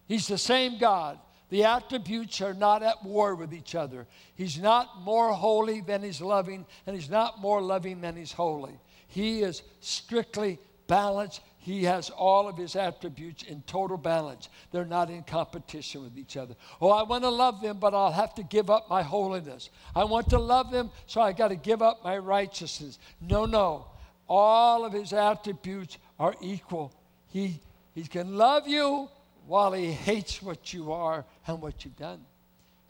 He's 0.07 0.27
the 0.27 0.37
same 0.37 0.77
God. 0.77 1.17
The 1.49 1.63
attributes 1.63 2.41
are 2.41 2.53
not 2.53 2.83
at 2.83 3.03
war 3.03 3.33
with 3.33 3.53
each 3.53 3.73
other. 3.73 4.05
He's 4.35 4.59
not 4.59 5.01
more 5.01 5.33
holy 5.33 5.81
than 5.81 6.03
he's 6.03 6.21
loving, 6.21 6.65
and 6.85 6.95
he's 6.95 7.09
not 7.09 7.39
more 7.39 7.61
loving 7.61 8.01
than 8.01 8.15
he's 8.15 8.33
holy. 8.33 8.77
He 9.17 9.41
is 9.41 9.63
strictly 9.79 10.59
balanced. 10.85 11.41
He 11.57 11.85
has 11.85 12.11
all 12.11 12.47
of 12.47 12.55
his 12.55 12.75
attributes 12.75 13.41
in 13.41 13.63
total 13.63 13.97
balance. 13.97 14.47
They're 14.71 14.85
not 14.85 15.09
in 15.09 15.23
competition 15.23 16.03
with 16.03 16.19
each 16.19 16.37
other. 16.37 16.53
Oh, 16.79 16.91
I 16.91 17.01
want 17.01 17.23
to 17.23 17.31
love 17.31 17.59
them, 17.59 17.79
but 17.79 17.95
I'll 17.95 18.11
have 18.11 18.35
to 18.35 18.43
give 18.43 18.69
up 18.69 18.91
my 18.91 19.01
holiness. 19.01 19.71
I 19.95 20.03
want 20.03 20.29
to 20.29 20.37
love 20.37 20.69
them, 20.69 20.91
so 21.07 21.19
I 21.19 21.31
got 21.31 21.47
to 21.47 21.55
give 21.55 21.81
up 21.81 22.03
my 22.03 22.19
righteousness. 22.19 22.99
No, 23.19 23.47
no. 23.47 23.87
All 24.29 24.85
of 24.85 24.93
his 24.93 25.13
attributes 25.13 25.97
are 26.19 26.35
equal. 26.39 26.93
He, 27.29 27.59
he 27.95 28.03
can 28.03 28.37
love 28.37 28.67
you 28.67 29.09
while 29.47 29.73
he 29.73 29.91
hates 29.91 30.43
what 30.43 30.75
you 30.75 30.91
are 30.91 31.25
and 31.47 31.59
what 31.59 31.83
you've 31.83 31.97
done. 31.97 32.23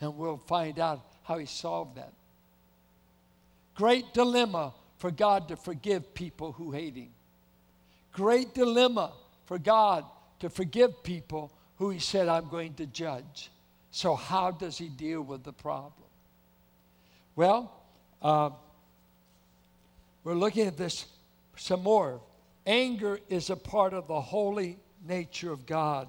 And 0.02 0.18
we'll 0.18 0.44
find 0.46 0.78
out 0.78 1.06
how 1.24 1.38
he 1.38 1.46
solved 1.46 1.96
that. 1.96 2.12
Great 3.76 4.14
dilemma 4.14 4.74
for 4.98 5.12
God 5.12 5.48
to 5.50 5.56
forgive 5.56 6.14
people 6.14 6.52
who 6.52 6.72
hate 6.72 6.96
him. 6.96 7.10
Great 8.14 8.54
dilemma 8.54 9.14
for 9.46 9.60
God 9.60 10.06
to 10.40 10.50
forgive 10.50 11.04
people 11.04 11.52
who 11.78 11.90
he 11.90 12.00
said, 12.00 12.28
I'm 12.28 12.50
going 12.50 12.74
to 12.76 12.86
judge. 12.88 13.52
So, 13.92 14.16
how 14.16 14.52
does 14.52 14.78
he 14.78 14.90
deal 14.90 15.22
with 15.22 15.44
the 15.44 15.54
problem? 15.54 15.94
Well, 17.36 17.72
uh, 18.22 18.50
we're 20.24 20.34
looking 20.34 20.68
at 20.68 20.78
this 20.78 21.06
some 21.56 21.84
more. 21.84 22.20
Anger 22.66 23.20
is 23.30 23.50
a 23.50 23.56
part 23.56 23.94
of 23.94 24.08
the 24.08 24.20
holy 24.20 24.78
nature 25.08 25.52
of 25.52 25.66
God. 25.66 26.08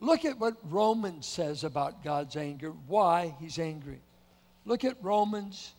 Look 0.00 0.24
at 0.24 0.38
what 0.38 0.56
Romans 0.68 1.26
says 1.26 1.62
about 1.62 2.02
God's 2.02 2.36
anger, 2.36 2.72
why 2.88 3.36
he's 3.38 3.58
angry. 3.58 4.00
Look 4.64 4.84
at 4.84 4.96
Romans. 5.00 5.74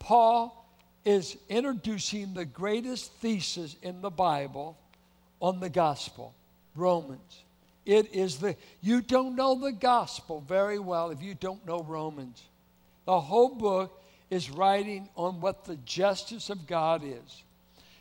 Paul 0.00 0.59
is 1.04 1.36
introducing 1.48 2.34
the 2.34 2.44
greatest 2.44 3.12
thesis 3.14 3.76
in 3.82 4.00
the 4.00 4.10
Bible 4.10 4.76
on 5.40 5.60
the 5.60 5.70
gospel 5.70 6.34
Romans. 6.74 7.44
It 7.86 8.14
is 8.14 8.38
the, 8.38 8.56
you 8.80 9.00
don't 9.00 9.34
know 9.34 9.58
the 9.58 9.72
gospel 9.72 10.44
very 10.46 10.78
well 10.78 11.10
if 11.10 11.22
you 11.22 11.34
don't 11.34 11.66
know 11.66 11.82
Romans. 11.82 12.42
The 13.06 13.20
whole 13.20 13.54
book 13.54 14.02
is 14.30 14.50
writing 14.50 15.08
on 15.16 15.40
what 15.40 15.64
the 15.64 15.76
justice 15.76 16.50
of 16.50 16.66
God 16.66 17.02
is. 17.04 17.42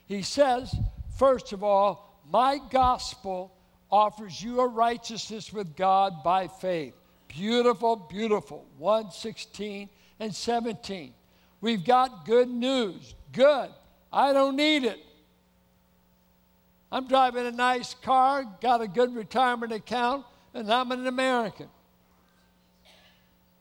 He 0.05 0.21
says, 0.21 0.75
first 1.17 1.53
of 1.53 1.63
all, 1.63 2.19
my 2.29 2.59
gospel 2.69 3.51
offers 3.91 4.41
you 4.41 4.59
a 4.59 4.67
righteousness 4.67 5.51
with 5.51 5.75
God 5.75 6.23
by 6.23 6.47
faith. 6.47 6.93
Beautiful, 7.27 7.95
beautiful. 7.95 8.65
116 8.77 9.89
and 10.19 10.35
17. 10.35 11.13
We've 11.61 11.83
got 11.83 12.25
good 12.25 12.49
news. 12.49 13.15
Good. 13.31 13.69
I 14.11 14.33
don't 14.33 14.55
need 14.55 14.83
it. 14.85 14.99
I'm 16.91 17.07
driving 17.07 17.45
a 17.45 17.51
nice 17.51 17.93
car, 17.93 18.45
got 18.61 18.81
a 18.81 18.87
good 18.87 19.13
retirement 19.13 19.71
account, 19.71 20.25
and 20.53 20.71
I'm 20.71 20.91
an 20.91 21.05
American. 21.05 21.67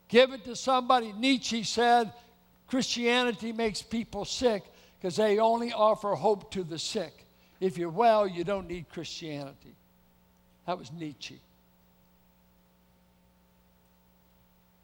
Give 0.08 0.32
it 0.32 0.44
to 0.44 0.56
somebody. 0.56 1.12
Nietzsche 1.12 1.62
said 1.62 2.12
Christianity 2.66 3.52
makes 3.52 3.82
people 3.82 4.24
sick 4.24 4.62
because 4.98 5.16
they 5.16 5.38
only 5.38 5.72
offer 5.72 6.14
hope 6.14 6.50
to 6.52 6.64
the 6.64 6.78
sick. 6.78 7.26
If 7.60 7.76
you're 7.76 7.90
well, 7.90 8.26
you 8.26 8.44
don't 8.44 8.68
need 8.68 8.88
Christianity. 8.88 9.74
That 10.66 10.78
was 10.78 10.90
Nietzsche. 10.92 11.40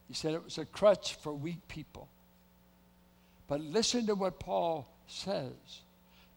He 0.08 0.14
said 0.14 0.34
it 0.34 0.44
was 0.44 0.58
a 0.58 0.66
crutch 0.66 1.14
for 1.14 1.32
weak 1.32 1.66
people. 1.68 2.08
But 3.54 3.60
listen 3.60 4.06
to 4.06 4.16
what 4.16 4.40
Paul 4.40 4.84
says. 5.06 5.52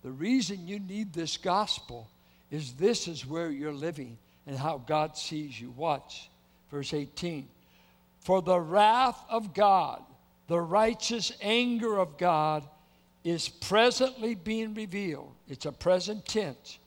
The 0.04 0.12
reason 0.12 0.68
you 0.68 0.78
need 0.78 1.14
this 1.14 1.36
gospel 1.36 2.08
is 2.52 2.74
this 2.74 3.08
is 3.08 3.26
where 3.26 3.50
you're 3.50 3.74
living 3.74 4.20
and 4.46 4.56
how 4.56 4.84
God 4.86 5.18
sees 5.18 5.60
you. 5.60 5.72
Watch 5.72 6.30
verse 6.70 6.94
18. 6.94 7.48
For 8.20 8.44
the 8.44 8.60
wrath 8.60 9.20
of 9.32 9.56
God, 9.56 10.04
the 10.48 10.62
righteous 10.62 11.32
anger 11.42 11.98
of 11.98 12.20
God, 12.20 12.64
is 13.24 13.50
presently 13.50 14.36
being 14.36 14.76
revealed. 14.76 15.34
It's 15.50 15.66
a 15.66 15.72
present 15.72 16.24
tense. 16.24 16.78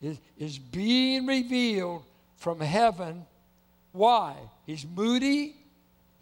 It 0.00 0.16
is 0.38 0.58
being 0.58 1.26
revealed 1.26 2.04
from 2.38 2.58
heaven. 2.60 3.26
Why? 3.92 4.34
He's 4.64 4.86
moody, 4.86 5.56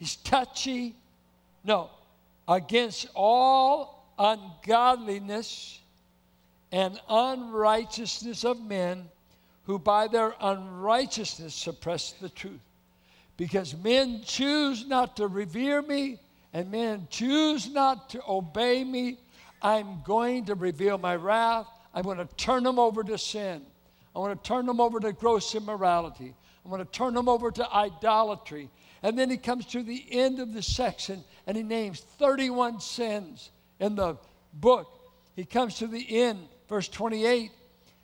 he's 0.00 0.16
touchy. 0.16 0.96
No, 1.62 1.90
against 2.48 3.08
all 3.14 4.12
ungodliness 4.18 5.80
and 6.72 7.00
unrighteousness 7.08 8.44
of 8.44 8.60
men 8.60 9.08
who 9.64 9.78
by 9.78 10.08
their 10.08 10.34
unrighteousness 10.40 11.54
suppress 11.54 12.12
the 12.12 12.28
truth. 12.28 12.60
Because 13.36 13.74
men 13.76 14.22
choose 14.24 14.86
not 14.86 15.16
to 15.16 15.26
revere 15.26 15.82
me 15.82 16.18
and 16.52 16.70
men 16.70 17.06
choose 17.10 17.68
not 17.68 18.10
to 18.10 18.22
obey 18.26 18.82
me, 18.82 19.18
I'm 19.60 20.02
going 20.04 20.46
to 20.46 20.54
reveal 20.54 20.96
my 20.96 21.16
wrath. 21.16 21.66
I'm 21.92 22.02
going 22.02 22.18
to 22.18 22.28
turn 22.36 22.62
them 22.62 22.78
over 22.78 23.02
to 23.04 23.18
sin. 23.18 23.62
I 24.14 24.18
want 24.18 24.42
to 24.42 24.48
turn 24.48 24.66
them 24.66 24.80
over 24.80 25.00
to 25.00 25.12
gross 25.12 25.54
immorality. 25.54 26.34
I'm 26.64 26.70
going 26.70 26.84
to 26.84 26.90
turn 26.90 27.14
them 27.14 27.28
over 27.28 27.50
to 27.50 27.72
idolatry. 27.72 28.70
And 29.02 29.18
then 29.18 29.30
he 29.30 29.36
comes 29.36 29.66
to 29.66 29.82
the 29.82 30.04
end 30.10 30.40
of 30.40 30.52
the 30.52 30.62
section 30.62 31.22
and 31.46 31.56
he 31.56 31.62
names 31.62 32.00
31 32.18 32.80
sins 32.80 33.50
in 33.78 33.94
the 33.96 34.16
book. 34.52 34.88
He 35.34 35.44
comes 35.44 35.76
to 35.76 35.86
the 35.86 36.22
end, 36.22 36.48
verse 36.68 36.88
28. 36.88 37.50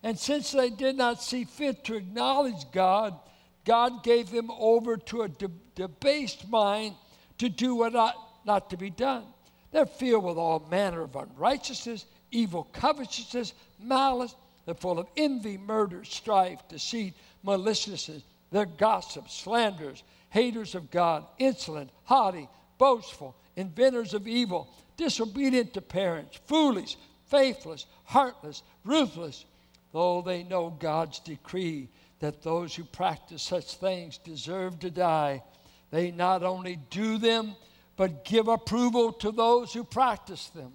And 0.02 0.18
since 0.18 0.50
they 0.50 0.70
did 0.70 0.96
not 0.96 1.22
see 1.22 1.44
fit 1.44 1.84
to 1.84 1.94
acknowledge 1.94 2.70
God, 2.72 3.18
God 3.64 4.02
gave 4.02 4.30
them 4.30 4.50
over 4.50 4.96
to 4.96 5.22
a 5.22 5.28
de- 5.28 5.50
debased 5.74 6.48
mind 6.48 6.94
to 7.38 7.48
do 7.48 7.74
what 7.76 7.94
ought 7.94 8.16
not 8.44 8.70
to 8.70 8.76
be 8.76 8.90
done. 8.90 9.24
They're 9.70 9.86
filled 9.86 10.24
with 10.24 10.36
all 10.36 10.66
manner 10.70 11.02
of 11.02 11.16
unrighteousness, 11.16 12.04
evil 12.30 12.68
covetousness, 12.72 13.54
malice. 13.80 14.34
They're 14.66 14.74
full 14.74 14.98
of 14.98 15.06
envy, 15.16 15.56
murder, 15.56 16.04
strife, 16.04 16.60
deceit, 16.68 17.14
maliciousness. 17.42 18.22
They're 18.50 18.66
gossips, 18.66 19.34
slanderers, 19.34 20.02
haters 20.32 20.74
of 20.74 20.90
God, 20.90 21.26
insolent, 21.38 21.90
haughty, 22.04 22.48
boastful, 22.78 23.36
inventors 23.54 24.14
of 24.14 24.26
evil, 24.26 24.66
disobedient 24.96 25.74
to 25.74 25.82
parents, 25.82 26.40
foolish, 26.46 26.96
faithless, 27.26 27.84
heartless, 28.04 28.62
ruthless, 28.82 29.44
though 29.92 30.22
they 30.22 30.42
know 30.42 30.70
God's 30.70 31.18
decree 31.18 31.88
that 32.20 32.42
those 32.42 32.74
who 32.74 32.84
practice 32.84 33.42
such 33.42 33.74
things 33.74 34.16
deserve 34.16 34.78
to 34.78 34.90
die. 34.90 35.42
They 35.90 36.10
not 36.10 36.42
only 36.42 36.78
do 36.88 37.18
them, 37.18 37.54
but 37.96 38.24
give 38.24 38.48
approval 38.48 39.12
to 39.12 39.32
those 39.32 39.74
who 39.74 39.84
practice 39.84 40.46
them. 40.48 40.72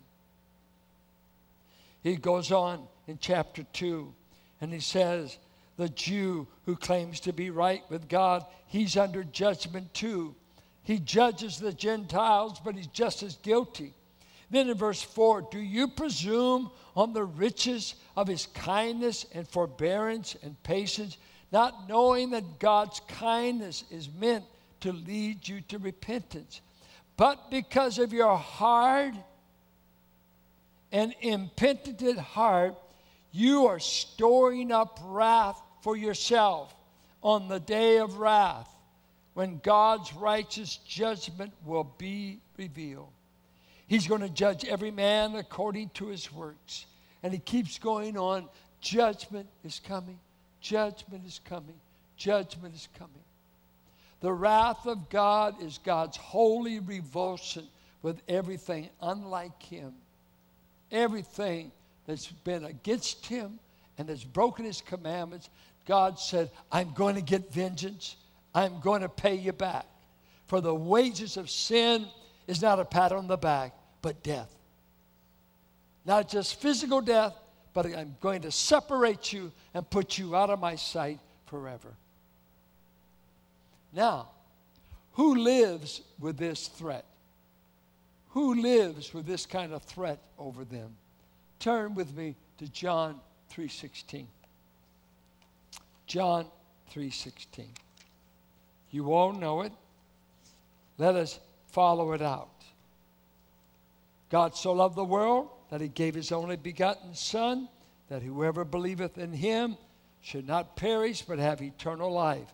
He 2.04 2.16
goes 2.16 2.52
on 2.52 2.88
in 3.08 3.18
chapter 3.20 3.64
2 3.74 4.14
and 4.62 4.72
he 4.72 4.82
says, 4.82 5.40
The 5.78 5.90
Jew 5.90 6.48
who 6.66 6.76
claims 6.76 7.20
to 7.22 7.34
be 7.34 7.50
right 7.50 7.84
with 7.90 8.10
God, 8.10 8.46
he's 8.66 8.98
under 8.98 9.24
judgment 9.24 9.94
too. 9.94 10.36
He 10.84 11.00
judges 11.00 11.60
the 11.60 11.74
Gentiles, 11.74 12.60
but 12.64 12.76
he's 12.76 12.88
just 12.88 13.22
as 13.22 13.36
guilty. 13.38 13.94
Then 14.50 14.70
in 14.70 14.78
verse 14.78 15.02
4, 15.02 15.50
do 15.52 15.60
you 15.60 15.88
presume 15.88 16.72
on 16.96 17.14
the 17.14 17.26
riches 17.26 17.96
of 18.16 18.28
his 18.28 18.48
kindness 18.48 19.26
and 19.34 19.48
forbearance 19.48 20.36
and 20.42 20.62
patience, 20.64 21.18
not 21.52 21.88
knowing 21.90 22.32
that 22.32 22.60
God's 22.60 23.02
kindness 23.08 23.84
is 23.92 24.10
meant 24.10 24.46
to 24.80 24.94
lead 24.94 25.48
you 25.48 25.62
to 25.62 25.78
repentance? 25.78 26.62
But 27.18 27.52
because 27.52 28.00
of 28.00 28.14
your 28.14 28.38
hard 28.38 29.14
and 30.92 31.14
impenitent 31.22 32.18
heart, 32.20 32.76
you 33.32 33.66
are 33.66 33.80
storing 33.80 34.72
up 34.72 35.00
wrath 35.04 35.62
for 35.82 35.96
yourself 35.96 36.74
on 37.22 37.48
the 37.48 37.60
day 37.60 37.98
of 37.98 38.18
wrath 38.18 38.70
when 39.34 39.60
God's 39.64 40.14
righteous 40.14 40.78
judgment 40.88 41.54
will 41.66 41.94
be 41.98 42.40
revealed. 42.58 43.10
He's 43.88 44.08
going 44.08 44.22
to 44.22 44.30
judge 44.30 44.66
every 44.66 44.92
man 44.92 45.36
according 45.36 45.90
to 45.96 46.08
his 46.08 46.32
works. 46.32 46.86
And 47.24 47.34
he 47.34 47.40
keeps 47.40 47.80
going 47.80 48.18
on. 48.18 48.48
Judgment 48.82 49.48
is 49.64 49.80
coming. 49.86 50.20
Judgment 50.62 51.26
is 51.26 51.40
coming. 51.46 51.80
Judgment 52.18 52.76
is 52.76 52.88
coming. 52.98 53.24
The 54.20 54.34
wrath 54.34 54.86
of 54.88 55.10
God 55.10 55.62
is 55.62 55.80
God's 55.84 56.18
holy 56.18 56.80
revulsion 56.80 57.68
with 58.02 58.22
everything 58.28 58.90
unlike 59.02 59.62
Him. 59.62 59.94
Everything 60.92 61.72
that's 62.06 62.28
been 62.28 62.66
against 62.66 63.26
Him 63.26 63.60
and 63.98 64.10
has 64.10 64.24
broken 64.24 64.66
His 64.66 64.82
commandments, 64.82 65.50
God 65.86 66.20
said, 66.20 66.52
I'm 66.72 66.94
going 66.94 67.16
to 67.16 67.22
get 67.22 67.52
vengeance. 67.54 68.16
I'm 68.54 68.80
going 68.80 69.02
to 69.02 69.10
pay 69.10 69.36
you 69.36 69.54
back. 69.54 69.86
For 70.46 70.62
the 70.62 70.74
wages 70.74 71.38
of 71.38 71.50
sin 71.50 72.08
is 72.48 72.62
not 72.62 72.80
a 72.80 72.86
pat 72.86 73.12
on 73.12 73.28
the 73.28 73.38
back, 73.38 73.74
but 74.02 74.24
death. 74.24 74.54
Not 76.06 76.30
just 76.30 76.60
physical 76.62 77.02
death, 77.02 77.34
but 77.74 77.86
I'm 77.86 78.16
going 78.22 78.42
to 78.44 78.52
separate 78.52 79.34
you 79.34 79.52
and 79.74 79.88
put 79.90 80.18
you 80.18 80.36
out 80.36 80.50
of 80.50 80.60
my 80.60 80.76
sight 80.76 81.20
forever. 81.46 81.90
Now, 83.94 84.30
who 85.14 85.36
lives 85.36 86.02
with 86.20 86.38
this 86.38 86.68
threat? 86.68 87.06
Who 88.30 88.56
lives 88.56 89.14
with 89.14 89.26
this 89.26 89.46
kind 89.46 89.74
of 89.74 89.84
threat 89.84 90.20
over 90.38 90.64
them? 90.64 90.96
Turn 91.60 91.96
with 91.96 92.16
me 92.16 92.36
to 92.60 92.68
John 92.70 93.20
3:16. 93.50 94.28
John 96.06 96.50
3:16. 96.92 97.68
You 98.92 99.14
all 99.14 99.34
know 99.34 99.62
it. 99.62 99.74
Let 100.98 101.16
us 101.16 101.40
follow 101.68 102.14
it 102.14 102.22
out. 102.22 102.50
God 104.30 104.56
so 104.56 104.74
loved 104.74 104.96
the 104.96 105.04
world 105.04 105.50
that 105.70 105.82
he 105.82 105.88
gave 105.88 106.16
his 106.16 106.32
only 106.32 106.56
begotten 106.56 107.14
Son, 107.14 107.70
that 108.10 108.22
whoever 108.22 108.66
believeth 108.66 109.18
in 109.18 109.34
him 109.34 109.78
should 110.22 110.48
not 110.48 110.76
perish 110.76 111.22
but 111.22 111.40
have 111.40 111.62
eternal 111.62 112.12
life. 112.12 112.54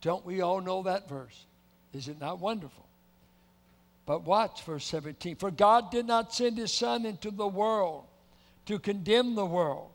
Don't 0.00 0.24
we 0.24 0.40
all 0.40 0.60
know 0.60 0.82
that 0.82 1.08
verse? 1.08 1.46
Is 1.92 2.08
it 2.08 2.20
not 2.20 2.38
wonderful? 2.38 2.86
But 4.06 4.24
watch 4.24 4.62
verse 4.62 4.84
17. 4.86 5.36
For 5.36 5.50
God 5.50 5.90
did 5.90 6.06
not 6.06 6.34
send 6.34 6.58
his 6.58 6.72
Son 6.72 7.06
into 7.06 7.30
the 7.30 7.46
world 7.46 8.04
to 8.66 8.78
condemn 8.78 9.34
the 9.34 9.46
world. 9.46 9.90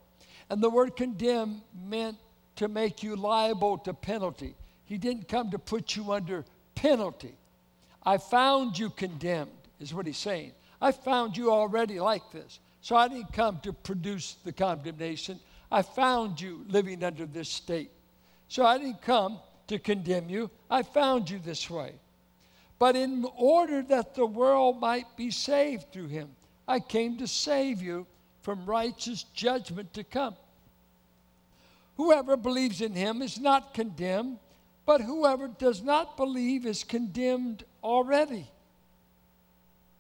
And 0.50 0.62
the 0.62 0.70
word 0.70 0.96
condemn 0.96 1.62
meant 1.86 2.18
to 2.58 2.68
make 2.68 3.04
you 3.04 3.16
liable 3.16 3.78
to 3.80 3.94
penalty. 3.94 4.56
He 4.86 4.98
didn't 4.98 5.28
come 5.28 5.52
to 5.52 5.60
put 5.60 5.96
you 5.96 6.12
under 6.12 6.46
penalty. 6.76 7.36
I 8.04 8.18
found 8.18 8.80
you 8.80 8.90
condemned, 8.90 9.52
is 9.80 9.94
what 9.94 10.08
he's 10.08 10.18
saying. 10.18 10.54
I 10.82 10.92
found 10.92 11.36
you 11.36 11.52
already 11.52 12.00
like 12.00 12.32
this. 12.32 12.60
So 12.82 12.96
I 12.96 13.08
didn't 13.08 13.34
come 13.34 13.60
to 13.64 13.74
produce 13.74 14.38
the 14.46 14.54
condemnation. 14.54 15.40
I 15.72 15.82
found 15.82 16.40
you 16.40 16.66
living 16.70 17.04
under 17.04 17.26
this 17.26 17.50
state. 17.50 17.92
So 18.48 18.66
I 18.66 18.78
didn't 18.78 19.02
come 19.02 19.40
to 19.68 19.78
condemn 19.80 20.30
you. 20.30 20.50
I 20.70 20.84
found 20.84 21.30
you 21.30 21.40
this 21.40 21.70
way. 21.70 21.96
But 22.80 22.96
in 22.96 23.26
order 23.36 23.82
that 23.84 24.16
the 24.16 24.26
world 24.26 24.80
might 24.80 25.18
be 25.18 25.32
saved 25.32 25.92
through 25.92 26.08
him, 26.08 26.30
I 26.68 26.80
came 26.80 27.18
to 27.18 27.28
save 27.28 27.82
you 27.82 28.06
from 28.48 28.66
righteous 28.66 29.24
judgment 29.34 29.94
to 29.94 30.06
come. 30.06 30.34
Whoever 31.98 32.38
believes 32.38 32.80
in 32.80 32.94
him 32.94 33.22
is 33.22 33.38
not 33.38 33.74
condemned, 33.74 34.38
but 34.86 35.02
whoever 35.02 35.50
does 35.50 35.84
not 35.84 36.16
believe 36.16 36.66
is 36.66 36.86
condemned 36.86 37.66
already. 37.84 38.50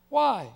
Why? 0.07 0.47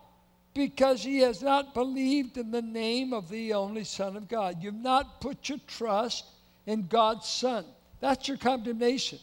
Because 0.53 1.03
he 1.03 1.17
has 1.17 1.41
not 1.41 1.73
believed 1.73 2.37
in 2.37 2.51
the 2.51 2.61
name 2.61 3.11
of 3.11 3.27
the 3.27 3.51
only 3.51 3.83
Son 3.83 4.15
of 4.15 4.29
God. 4.29 4.63
You've 4.63 4.73
not 4.73 5.19
put 5.19 5.49
your 5.49 5.59
trust 5.67 6.23
in 6.65 6.87
God's 6.87 7.27
Son. 7.27 7.65
That's 7.99 8.25
your 8.25 8.37
condemnation. 8.37 9.19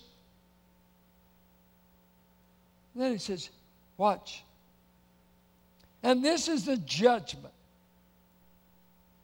And 2.92 3.02
then 3.02 3.12
he 3.12 3.18
says, 3.18 3.48
Watch. 3.96 4.44
And 6.02 6.22
this 6.22 6.48
is 6.48 6.66
the 6.66 6.76
judgment. 6.76 7.54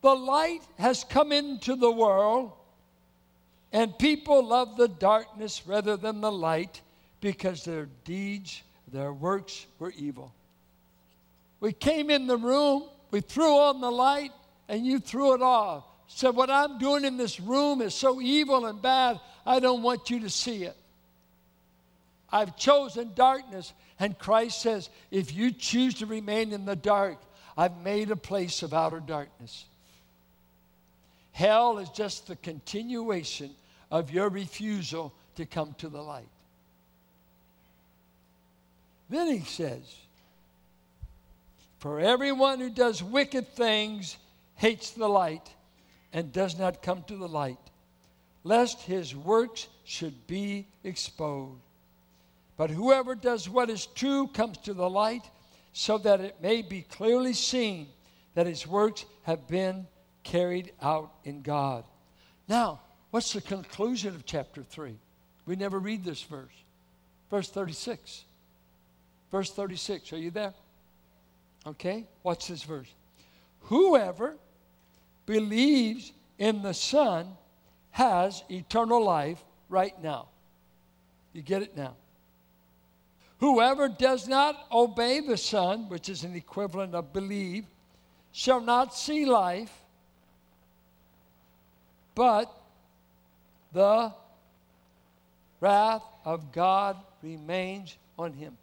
The 0.04 0.14
light 0.14 0.60
has 0.76 1.02
come 1.02 1.32
into 1.32 1.76
the 1.76 1.90
world 1.90 2.52
and 3.72 3.98
people 3.98 4.44
love 4.44 4.76
the 4.76 4.86
darkness 4.86 5.62
rather 5.66 5.96
than 5.96 6.20
the 6.20 6.30
light 6.30 6.82
because 7.22 7.64
their 7.64 7.88
deeds, 8.04 8.62
their 8.92 9.14
works 9.14 9.64
were 9.78 9.94
evil. 9.96 10.34
We 11.58 11.72
came 11.72 12.10
in 12.10 12.26
the 12.26 12.36
room, 12.36 12.82
we 13.12 13.22
threw 13.22 13.56
on 13.56 13.80
the 13.80 13.90
light, 13.90 14.32
and 14.68 14.84
you 14.84 14.98
threw 14.98 15.32
it 15.32 15.40
off. 15.40 15.84
Said, 16.06 16.36
What 16.36 16.50
I'm 16.50 16.76
doing 16.76 17.06
in 17.06 17.16
this 17.16 17.40
room 17.40 17.80
is 17.80 17.94
so 17.94 18.20
evil 18.20 18.66
and 18.66 18.82
bad, 18.82 19.18
I 19.46 19.58
don't 19.58 19.82
want 19.82 20.10
you 20.10 20.20
to 20.20 20.28
see 20.28 20.64
it. 20.64 20.76
I've 22.30 22.58
chosen 22.58 23.12
darkness. 23.14 23.72
And 23.98 24.18
Christ 24.18 24.60
says, 24.60 24.90
If 25.10 25.32
you 25.32 25.50
choose 25.50 25.94
to 25.94 26.06
remain 26.06 26.52
in 26.52 26.66
the 26.66 26.76
dark, 26.76 27.16
I've 27.56 27.78
made 27.78 28.10
a 28.10 28.16
place 28.16 28.62
of 28.62 28.74
outer 28.74 29.00
darkness. 29.00 29.64
Hell 31.34 31.78
is 31.78 31.88
just 31.88 32.28
the 32.28 32.36
continuation 32.36 33.50
of 33.90 34.12
your 34.12 34.28
refusal 34.28 35.12
to 35.34 35.44
come 35.44 35.74
to 35.78 35.88
the 35.88 36.00
light. 36.00 36.28
Then 39.10 39.26
he 39.26 39.40
says, 39.40 39.82
For 41.80 41.98
everyone 41.98 42.60
who 42.60 42.70
does 42.70 43.02
wicked 43.02 43.48
things 43.48 44.16
hates 44.54 44.92
the 44.92 45.08
light 45.08 45.50
and 46.12 46.32
does 46.32 46.56
not 46.56 46.82
come 46.82 47.02
to 47.08 47.16
the 47.16 47.28
light, 47.28 47.58
lest 48.44 48.82
his 48.82 49.16
works 49.16 49.66
should 49.82 50.28
be 50.28 50.68
exposed. 50.84 51.58
But 52.56 52.70
whoever 52.70 53.16
does 53.16 53.48
what 53.48 53.70
is 53.70 53.86
true 53.86 54.28
comes 54.28 54.58
to 54.58 54.72
the 54.72 54.88
light, 54.88 55.28
so 55.72 55.98
that 55.98 56.20
it 56.20 56.40
may 56.40 56.62
be 56.62 56.82
clearly 56.82 57.32
seen 57.32 57.88
that 58.34 58.46
his 58.46 58.68
works 58.68 59.04
have 59.24 59.48
been 59.48 59.88
carried 60.24 60.72
out 60.82 61.12
in 61.24 61.42
God. 61.42 61.84
Now, 62.48 62.80
What's 63.14 63.32
the 63.32 63.40
conclusion 63.40 64.12
of 64.16 64.26
chapter 64.26 64.64
3? 64.64 64.92
We 65.46 65.54
never 65.54 65.78
read 65.78 66.02
this 66.02 66.20
verse. 66.20 66.64
Verse 67.30 67.48
36. 67.48 68.24
Verse 69.30 69.52
36. 69.52 70.12
Are 70.12 70.16
you 70.16 70.32
there? 70.32 70.52
Okay, 71.64 72.08
watch 72.24 72.48
this 72.48 72.64
verse. 72.64 72.92
Whoever 73.60 74.34
believes 75.26 76.12
in 76.38 76.62
the 76.62 76.74
Son 76.74 77.28
has 77.92 78.42
eternal 78.50 79.04
life 79.04 79.44
right 79.68 79.94
now. 80.02 80.26
You 81.32 81.42
get 81.42 81.62
it 81.62 81.76
now. 81.76 81.94
Whoever 83.38 83.88
does 83.88 84.26
not 84.26 84.66
obey 84.72 85.20
the 85.20 85.36
Son, 85.36 85.88
which 85.88 86.08
is 86.08 86.24
an 86.24 86.34
equivalent 86.34 86.96
of 86.96 87.12
believe, 87.12 87.64
shall 88.32 88.60
not 88.60 88.92
see 88.92 89.24
life, 89.24 89.83
but 92.14 92.54
the 93.72 94.12
wrath 95.60 96.02
of 96.24 96.52
God 96.52 96.96
remains 97.22 97.96
on 98.18 98.32
him. 98.32 98.56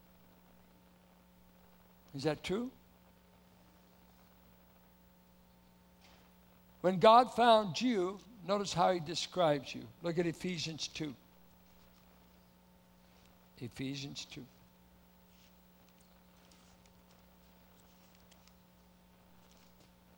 Is 2.15 2.23
that 2.23 2.43
true? 2.43 2.69
When 6.81 6.99
God 6.99 7.33
found 7.33 7.79
you, 7.79 8.19
notice 8.47 8.73
how 8.73 8.91
he 8.91 8.99
describes 8.99 9.73
you. 9.73 9.81
Look 10.01 10.17
at 10.17 10.25
Ephesians 10.25 10.87
2. 10.87 11.13
Ephesians 13.61 14.25
2. 14.33 14.43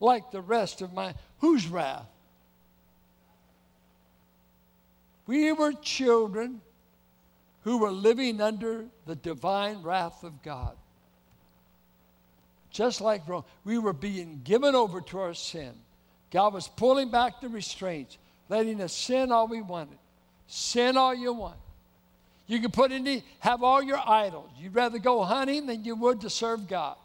Like 0.00 0.30
the 0.30 0.40
rest 0.40 0.82
of 0.82 0.92
my, 0.92 1.14
whose 1.38 1.66
wrath? 1.66 2.06
We 5.26 5.52
were 5.52 5.72
children 5.72 6.60
who 7.62 7.78
were 7.78 7.90
living 7.90 8.40
under 8.40 8.86
the 9.06 9.16
divine 9.16 9.82
wrath 9.82 10.24
of 10.24 10.42
God. 10.42 10.76
Just 12.70 13.00
like 13.00 13.26
Rome, 13.28 13.44
we 13.64 13.78
were 13.78 13.92
being 13.92 14.40
given 14.44 14.74
over 14.74 15.00
to 15.00 15.18
our 15.18 15.34
sin. 15.34 15.72
God 16.30 16.54
was 16.54 16.68
pulling 16.68 17.10
back 17.10 17.40
the 17.40 17.48
restraints, 17.48 18.18
letting 18.48 18.80
us 18.80 18.92
sin 18.92 19.32
all 19.32 19.48
we 19.48 19.62
wanted. 19.62 19.98
Sin 20.46 20.96
all 20.96 21.14
you 21.14 21.32
want. 21.32 21.58
You 22.46 22.60
can 22.60 22.70
put 22.70 22.92
in 22.92 23.22
have 23.40 23.62
all 23.62 23.82
your 23.82 24.00
idols. 24.04 24.48
You'd 24.58 24.74
rather 24.74 24.98
go 24.98 25.22
hunting 25.22 25.66
than 25.66 25.84
you 25.84 25.94
would 25.96 26.22
to 26.22 26.30
serve 26.30 26.66
God. 26.66 26.96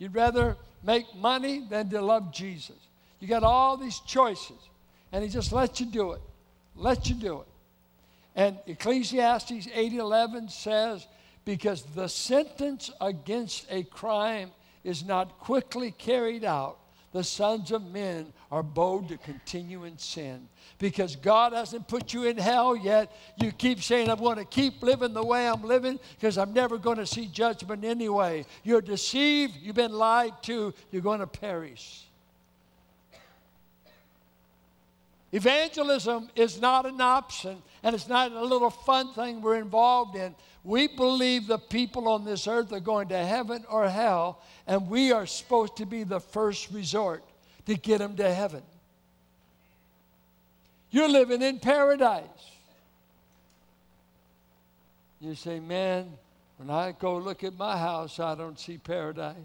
You'd 0.00 0.16
rather 0.16 0.56
make 0.82 1.14
money 1.14 1.60
than 1.60 1.88
to 1.90 2.00
love 2.00 2.32
Jesus. 2.32 2.76
You 3.20 3.28
got 3.28 3.44
all 3.44 3.76
these 3.76 4.00
choices, 4.00 4.58
and 5.12 5.22
He 5.22 5.30
just 5.30 5.52
lets 5.52 5.78
you 5.78 5.86
do 5.86 6.10
it 6.12 6.20
let 6.76 7.08
you 7.08 7.14
do 7.14 7.40
it. 7.40 7.46
And 8.34 8.58
Ecclesiastes 8.66 9.66
8:11 9.66 10.50
says, 10.50 11.06
because 11.44 11.82
the 11.82 12.08
sentence 12.08 12.90
against 13.00 13.66
a 13.70 13.82
crime 13.84 14.50
is 14.84 15.04
not 15.04 15.38
quickly 15.40 15.90
carried 15.90 16.44
out, 16.44 16.78
the 17.12 17.24
sons 17.24 17.72
of 17.72 17.90
men 17.90 18.32
are 18.50 18.62
bold 18.62 19.08
to 19.08 19.16
continue 19.18 19.84
in 19.84 19.98
sin. 19.98 20.48
Because 20.78 21.16
God 21.16 21.52
hasn't 21.52 21.88
put 21.88 22.12
you 22.12 22.24
in 22.24 22.36
hell 22.36 22.76
yet, 22.76 23.12
you 23.36 23.50
keep 23.50 23.82
saying, 23.82 24.08
I'm 24.08 24.18
going 24.18 24.38
to 24.38 24.44
keep 24.44 24.82
living 24.82 25.12
the 25.12 25.24
way 25.24 25.48
I'm 25.48 25.62
living 25.62 25.98
because 26.16 26.38
I'm 26.38 26.52
never 26.52 26.78
going 26.78 26.98
to 26.98 27.06
see 27.06 27.26
judgment 27.26 27.84
anyway. 27.84 28.44
You're 28.62 28.80
deceived, 28.80 29.56
you've 29.60 29.76
been 29.76 29.92
lied 29.92 30.42
to, 30.44 30.72
you're 30.90 31.02
going 31.02 31.20
to 31.20 31.26
perish. 31.26 32.09
Evangelism 35.32 36.28
is 36.34 36.60
not 36.60 36.86
an 36.86 37.00
option 37.00 37.62
and 37.82 37.94
it's 37.94 38.08
not 38.08 38.32
a 38.32 38.44
little 38.44 38.70
fun 38.70 39.12
thing 39.14 39.40
we're 39.40 39.58
involved 39.58 40.16
in. 40.16 40.34
We 40.64 40.88
believe 40.88 41.46
the 41.46 41.58
people 41.58 42.08
on 42.08 42.24
this 42.24 42.46
earth 42.46 42.72
are 42.72 42.80
going 42.80 43.08
to 43.08 43.24
heaven 43.24 43.64
or 43.70 43.88
hell, 43.88 44.42
and 44.66 44.90
we 44.90 45.10
are 45.12 45.24
supposed 45.24 45.76
to 45.76 45.86
be 45.86 46.02
the 46.02 46.20
first 46.20 46.70
resort 46.70 47.24
to 47.64 47.76
get 47.76 47.98
them 47.98 48.16
to 48.16 48.34
heaven. 48.34 48.62
You're 50.90 51.08
living 51.08 51.40
in 51.40 51.60
paradise. 51.60 52.24
You 55.20 55.34
say, 55.34 55.60
man, 55.60 56.12
when 56.58 56.68
I 56.68 56.92
go 56.92 57.16
look 57.16 57.44
at 57.44 57.56
my 57.56 57.78
house, 57.78 58.18
I 58.20 58.34
don't 58.34 58.58
see 58.58 58.76
paradise. 58.76 59.36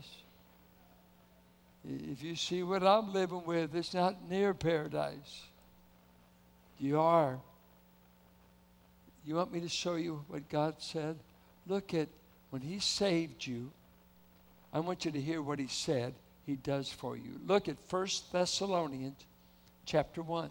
If 1.87 2.23
you 2.23 2.35
see 2.35 2.63
what 2.63 2.83
I'm 2.83 3.13
living 3.13 3.43
with, 3.45 3.75
it's 3.75 3.93
not 3.93 4.29
near 4.29 4.53
paradise. 4.53 5.44
You 6.79 6.99
are. 6.99 7.39
You 9.25 9.35
want 9.35 9.51
me 9.51 9.59
to 9.61 9.69
show 9.69 9.95
you 9.95 10.23
what 10.27 10.49
God 10.49 10.75
said? 10.79 11.17
Look 11.67 11.93
at 11.93 12.07
when 12.49 12.61
He 12.61 12.79
saved 12.79 13.45
you. 13.45 13.71
I 14.71 14.79
want 14.79 15.05
you 15.05 15.11
to 15.11 15.21
hear 15.21 15.41
what 15.41 15.59
He 15.59 15.67
said 15.67 16.13
He 16.45 16.55
does 16.55 16.89
for 16.91 17.17
you. 17.17 17.39
Look 17.45 17.67
at 17.67 17.77
1 17.89 18.07
Thessalonians 18.31 19.25
chapter 19.85 20.21
1. 20.21 20.49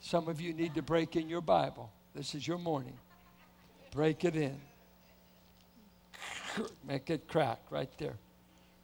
Some 0.00 0.28
of 0.28 0.40
you 0.40 0.52
need 0.52 0.74
to 0.74 0.82
break 0.82 1.16
in 1.16 1.28
your 1.28 1.40
Bible. 1.40 1.90
This 2.14 2.34
is 2.34 2.46
your 2.46 2.58
morning. 2.58 2.98
Break 3.92 4.24
it 4.24 4.36
in. 4.36 4.60
Make 6.86 7.10
it 7.10 7.28
crack 7.28 7.60
right 7.70 7.90
there. 7.98 8.16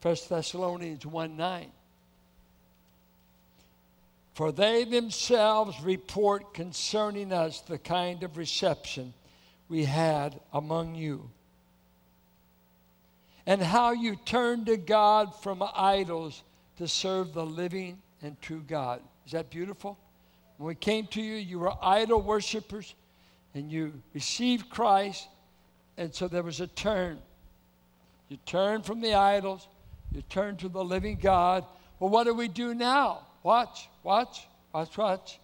1 0.03 0.17
Thessalonians 0.29 1.05
1 1.05 1.37
9. 1.37 1.73
For 4.35 4.53
they 4.53 4.85
themselves 4.85 5.81
report 5.83 6.55
concerning 6.55 7.33
us 7.33 7.61
the 7.61 7.79
kind 7.79 8.23
of 8.23 8.37
reception 8.37 9.13
we 9.69 9.85
had 9.85 10.41
among 10.53 10.95
you, 10.95 11.31
and 13.47 13.61
how 13.63 13.93
you 13.93 14.17
turned 14.25 14.67
to 14.67 14.77
God 14.77 15.35
from 15.43 15.63
idols 15.75 16.43
to 16.77 16.87
serve 16.89 17.33
the 17.33 17.45
living 17.45 18.01
and 18.23 18.41
true 18.41 18.63
God. 18.67 19.03
Is 19.27 19.33
that 19.33 19.51
beautiful? 19.51 19.99
When 20.57 20.69
we 20.69 20.75
came 20.75 21.07
to 21.09 21.23
you, 21.23 21.37
you 21.37 21.59
were 21.59 21.73
idol 21.83 22.21
worshippers, 22.21 22.95
and 23.55 23.71
you 23.71 24.03
received 24.15 24.71
Christ, 24.71 25.29
and 25.97 26.15
so 26.15 26.29
there 26.29 26.43
was 26.43 26.61
a 26.61 26.67
turn. 26.67 27.19
You 28.29 28.39
turned 28.47 28.85
from 28.87 29.01
the 29.01 29.15
idols, 29.15 29.67
you 30.13 30.23
turned 30.23 30.61
to 30.61 30.69
the 30.69 30.85
living 30.85 31.17
God. 31.17 31.65
Well, 31.99 32.11
what 32.11 32.25
do 32.25 32.35
we 32.35 32.49
do 32.49 32.75
now? 32.75 33.27
Watch, 33.43 33.89
watch, 34.03 34.47
watch, 34.73 34.97
watch. 34.97 35.39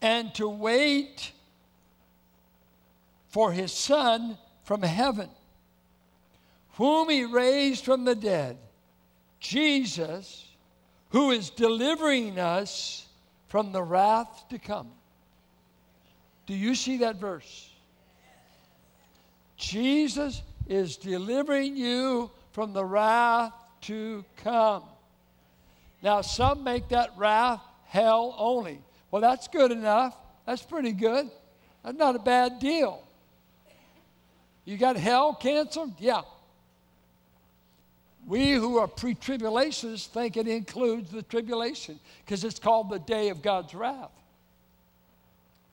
And 0.00 0.34
to 0.34 0.48
wait 0.48 1.32
for 3.28 3.52
his 3.52 3.72
Son 3.72 4.36
from 4.64 4.82
heaven, 4.82 5.28
whom 6.72 7.08
he 7.08 7.24
raised 7.24 7.84
from 7.84 8.04
the 8.04 8.14
dead, 8.14 8.56
Jesus, 9.40 10.48
who 11.10 11.30
is 11.30 11.50
delivering 11.50 12.38
us 12.38 13.06
from 13.48 13.72
the 13.72 13.82
wrath 13.82 14.44
to 14.50 14.58
come. 14.58 14.90
Do 16.46 16.54
you 16.54 16.74
see 16.74 16.98
that 16.98 17.16
verse? 17.16 17.70
Jesus 19.56 20.42
is 20.66 20.96
delivering 20.96 21.76
you 21.76 22.30
from 22.52 22.72
the 22.72 22.84
wrath 22.84 23.52
to 23.82 24.24
come. 24.36 24.82
Now, 26.02 26.20
some 26.20 26.64
make 26.64 26.88
that 26.88 27.10
wrath 27.16 27.60
hell 27.86 28.34
only. 28.36 28.80
Well, 29.10 29.22
that's 29.22 29.48
good 29.48 29.70
enough. 29.70 30.16
That's 30.46 30.62
pretty 30.62 30.92
good. 30.92 31.30
That's 31.84 31.96
not 31.96 32.16
a 32.16 32.18
bad 32.18 32.58
deal. 32.58 33.02
You 34.64 34.76
got 34.76 34.96
hell 34.96 35.34
canceled? 35.34 35.94
Yeah. 35.98 36.22
We 38.26 38.52
who 38.52 38.78
are 38.78 38.88
pre 38.88 39.14
tribulationists 39.14 40.06
think 40.06 40.36
it 40.36 40.46
includes 40.46 41.10
the 41.10 41.22
tribulation 41.22 41.98
because 42.24 42.44
it's 42.44 42.58
called 42.58 42.90
the 42.90 43.00
day 43.00 43.30
of 43.30 43.42
God's 43.42 43.74
wrath. 43.74 44.12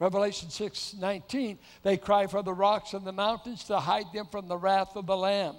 Revelation 0.00 0.50
6 0.50 0.94
19, 0.98 1.58
they 1.82 1.96
cry 1.96 2.26
for 2.26 2.42
the 2.42 2.54
rocks 2.54 2.94
and 2.94 3.04
the 3.04 3.12
mountains 3.12 3.64
to 3.64 3.78
hide 3.78 4.12
them 4.12 4.26
from 4.26 4.48
the 4.48 4.56
wrath 4.56 4.96
of 4.96 5.06
the 5.06 5.16
Lamb. 5.16 5.56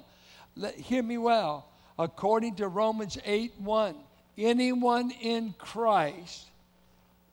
Let, 0.55 0.75
hear 0.75 1.03
me 1.03 1.17
well. 1.17 1.67
According 1.97 2.55
to 2.55 2.67
Romans 2.67 3.17
8 3.23 3.53
1, 3.59 3.95
anyone 4.37 5.11
in 5.11 5.53
Christ 5.57 6.45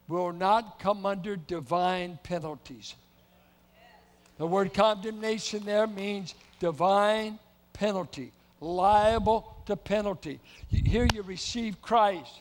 will 0.08 0.32
not 0.32 0.78
come 0.78 1.04
under 1.04 1.36
divine 1.36 2.18
penalties. 2.22 2.94
The 4.38 4.46
word 4.46 4.72
condemnation 4.72 5.64
there 5.64 5.86
means 5.86 6.34
divine 6.60 7.38
penalty, 7.72 8.32
liable 8.60 9.56
to 9.66 9.76
penalty. 9.76 10.40
Here 10.70 11.06
you 11.12 11.22
receive 11.22 11.82
Christ. 11.82 12.32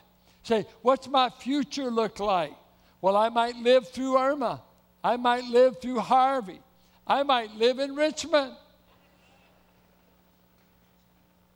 Say, 0.44 0.66
what's 0.82 1.08
my 1.08 1.30
future 1.30 1.92
look 1.92 2.20
like? 2.20 2.54
Well, 3.02 3.18
I 3.18 3.30
might 3.30 3.56
live 3.58 3.90
through 3.90 4.18
Irma. 4.18 4.62
I 5.04 5.18
might 5.18 5.44
live 5.46 5.82
through 5.82 6.00
Harvey. 6.00 6.60
I 7.06 7.24
might 7.24 7.56
live 7.56 7.80
in 7.80 7.96
Richmond. 7.96 8.54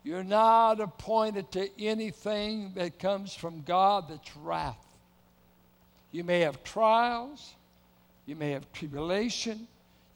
You're 0.04 0.24
not 0.24 0.80
appointed 0.80 1.52
to 1.52 1.68
anything 1.80 2.72
that 2.74 2.98
comes 2.98 3.34
from 3.34 3.62
God 3.62 4.08
that's 4.08 4.36
wrath. 4.36 4.84
You 6.10 6.24
may 6.24 6.40
have 6.40 6.62
trials, 6.64 7.54
you 8.26 8.36
may 8.36 8.50
have 8.50 8.70
tribulation, 8.72 9.66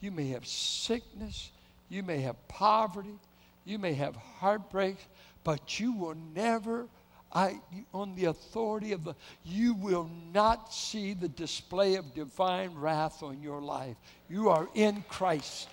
you 0.00 0.10
may 0.10 0.28
have 0.28 0.46
sickness, 0.46 1.50
you 1.88 2.02
may 2.02 2.20
have 2.20 2.36
poverty, 2.48 3.18
you 3.64 3.78
may 3.78 3.94
have 3.94 4.16
heartbreaks, 4.16 5.04
but 5.44 5.78
you 5.78 5.92
will 5.92 6.16
never, 6.34 6.86
I, 7.32 7.60
on 7.94 8.14
the 8.16 8.26
authority 8.26 8.92
of 8.92 9.04
the, 9.04 9.14
you 9.44 9.74
will 9.74 10.10
not 10.34 10.72
see 10.72 11.14
the 11.14 11.28
display 11.28 11.94
of 11.94 12.12
divine 12.12 12.74
wrath 12.74 13.22
on 13.22 13.40
your 13.40 13.60
life. 13.60 13.96
You 14.28 14.48
are 14.48 14.68
in 14.74 15.04
Christ. 15.08 15.68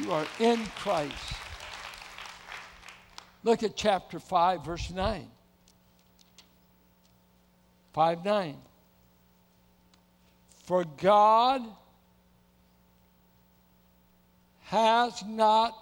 You 0.00 0.12
are 0.12 0.26
in 0.38 0.64
Christ. 0.76 1.34
Look 3.44 3.62
at 3.62 3.76
chapter 3.76 4.18
5, 4.18 4.64
verse 4.64 4.90
9. 4.90 5.30
5 7.92 8.24
9. 8.24 8.56
For 10.64 10.84
God 11.00 11.62
has 14.62 15.22
not 15.26 15.74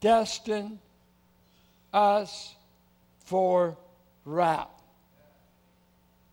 destined 0.00 0.78
us 1.92 2.54
for 3.20 3.76
wrath. 4.24 4.68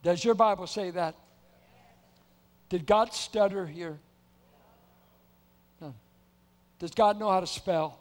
Does 0.01 0.23
your 0.23 0.34
Bible 0.34 0.65
say 0.65 0.91
that? 0.91 1.15
Did 2.69 2.88
God 2.88 3.13
stutter 3.13 3.67
here? 3.67 3.99
No. 5.81 5.93
Does 6.79 6.91
God 6.91 7.19
know 7.19 7.29
how 7.29 7.41
to 7.41 7.47
spell? 7.47 8.01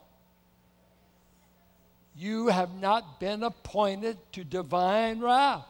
You 2.21 2.49
have 2.49 2.75
not 2.75 3.19
been 3.19 3.43
appointed 3.43 4.19
to 4.33 4.45
divine 4.45 5.21
wrath. 5.21 5.65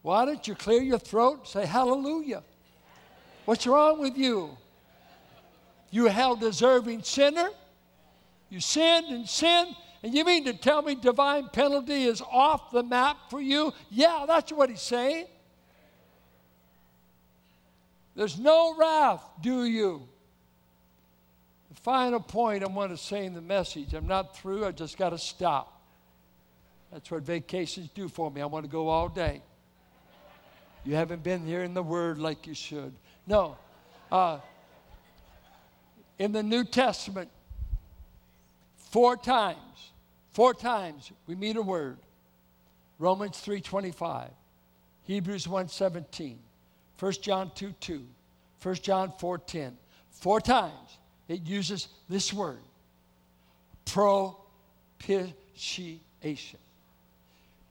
Why 0.00 0.24
don't 0.24 0.48
you 0.48 0.54
clear 0.54 0.80
your 0.80 0.98
throat 0.98 1.46
say 1.46 1.66
hallelujah? 1.66 2.42
What's 3.44 3.66
wrong 3.66 4.00
with 4.00 4.16
you? 4.16 4.56
You 5.90 6.06
hell 6.06 6.34
deserving 6.34 7.02
sinner? 7.02 7.50
You 8.48 8.60
sinned 8.60 9.08
and 9.08 9.28
sinned, 9.28 9.76
and 10.02 10.14
you 10.14 10.24
mean 10.24 10.46
to 10.46 10.54
tell 10.54 10.80
me 10.80 10.94
divine 10.94 11.50
penalty 11.50 12.04
is 12.04 12.22
off 12.22 12.70
the 12.70 12.82
map 12.82 13.18
for 13.28 13.42
you? 13.42 13.74
Yeah, 13.90 14.24
that's 14.26 14.50
what 14.50 14.70
he's 14.70 14.80
saying. 14.80 15.26
There's 18.16 18.38
no 18.38 18.74
wrath, 18.78 19.22
do 19.42 19.66
you? 19.66 20.08
Final 21.82 22.20
point 22.20 22.62
I 22.62 22.66
want 22.66 22.90
to 22.90 22.96
say 22.96 23.24
in 23.24 23.32
the 23.32 23.40
message 23.40 23.94
I'm 23.94 24.06
not 24.06 24.36
through, 24.36 24.66
I 24.66 24.72
just 24.72 24.98
got 24.98 25.10
to 25.10 25.18
stop. 25.18 25.80
That's 26.92 27.10
what 27.10 27.22
vacations 27.22 27.88
do 27.94 28.08
for 28.08 28.30
me. 28.30 28.42
I 28.42 28.46
want 28.46 28.66
to 28.66 28.70
go 28.70 28.88
all 28.88 29.08
day. 29.08 29.40
You 30.84 30.94
haven't 30.94 31.22
been 31.22 31.46
here 31.46 31.62
in 31.62 31.72
the 31.72 31.82
Word 31.82 32.18
like 32.18 32.46
you 32.46 32.54
should. 32.54 32.92
No. 33.26 33.56
Uh, 34.10 34.40
in 36.18 36.32
the 36.32 36.42
New 36.42 36.64
Testament, 36.64 37.30
four 38.76 39.16
times, 39.16 39.92
four 40.32 40.52
times 40.52 41.10
we 41.26 41.34
meet 41.34 41.56
a 41.56 41.62
word. 41.62 41.96
Romans 42.98 43.42
3.25, 43.42 44.28
Hebrews 45.04 45.46
1.17, 45.46 46.36
1 46.98 47.12
John 47.22 47.50
2.2, 47.50 47.74
2, 47.80 48.06
1 48.62 48.74
John 48.76 49.12
4.10. 49.18 49.72
Four 50.10 50.40
times 50.42 50.98
it 51.30 51.46
uses 51.46 51.88
this 52.08 52.32
word 52.32 52.58
propitiation. 53.86 56.58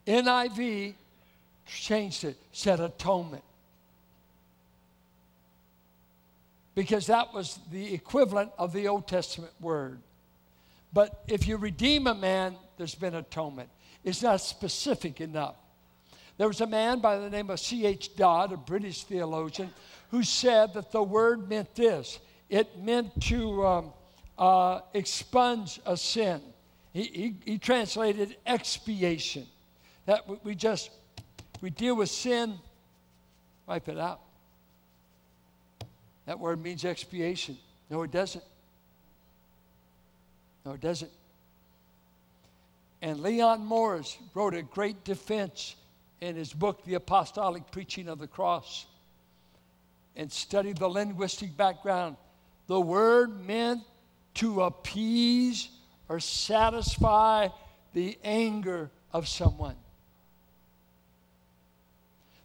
NIV 0.07 0.93
changed 1.65 2.23
it, 2.23 2.37
said 2.53 2.79
atonement. 2.79 3.43
Because 6.73 7.07
that 7.07 7.33
was 7.33 7.59
the 7.71 7.93
equivalent 7.93 8.51
of 8.57 8.71
the 8.71 8.87
Old 8.87 9.07
Testament 9.07 9.51
word. 9.59 9.99
But 10.93 11.21
if 11.27 11.45
you 11.45 11.57
redeem 11.57 12.07
a 12.07 12.15
man, 12.15 12.55
there's 12.77 12.95
been 12.95 13.15
atonement. 13.15 13.67
It's 14.05 14.23
not 14.23 14.39
specific 14.39 15.19
enough. 15.19 15.55
There 16.37 16.47
was 16.47 16.61
a 16.61 16.67
man 16.67 16.99
by 16.99 17.17
the 17.17 17.29
name 17.29 17.49
of 17.49 17.59
C.H. 17.59 18.15
Dodd, 18.15 18.53
a 18.53 18.57
British 18.57 19.03
theologian, 19.03 19.71
who 20.11 20.23
said 20.23 20.73
that 20.75 20.93
the 20.93 21.03
word 21.03 21.49
meant 21.49 21.75
this 21.75 22.19
it 22.49 22.79
meant 22.79 23.21
to 23.23 23.65
um, 23.65 23.93
uh, 24.37 24.81
expunge 24.93 25.79
a 25.85 25.95
sin. 25.95 26.41
He, 26.93 27.03
he, 27.03 27.35
he, 27.45 27.57
translated 27.57 28.35
expiation. 28.45 29.45
That 30.05 30.43
we 30.43 30.55
just, 30.55 30.89
we 31.61 31.69
deal 31.69 31.95
with 31.95 32.09
sin, 32.09 32.55
wipe 33.67 33.87
it 33.87 33.99
out. 33.99 34.21
That 36.25 36.39
word 36.39 36.61
means 36.61 36.85
expiation. 36.85 37.57
No, 37.89 38.01
it 38.03 38.11
doesn't. 38.11 38.43
No, 40.65 40.73
it 40.73 40.81
doesn't. 40.81 41.11
And 43.01 43.21
Leon 43.21 43.65
Morris 43.65 44.17
wrote 44.33 44.53
a 44.53 44.61
great 44.61 45.03
defense 45.03 45.75
in 46.21 46.35
his 46.35 46.51
book, 46.51 46.83
The 46.83 46.95
Apostolic 46.95 47.71
Preaching 47.71 48.09
of 48.09 48.19
the 48.19 48.27
Cross, 48.27 48.87
and 50.15 50.31
studied 50.31 50.77
the 50.77 50.87
linguistic 50.87 51.55
background. 51.55 52.17
The 52.69 52.79
word 52.79 53.47
meant 53.47 53.81
to 54.35 54.61
appease 54.61 55.69
or 56.07 56.19
satisfy 56.19 57.47
the 57.93 58.15
anger 58.23 58.91
of 59.11 59.27
someone. 59.27 59.75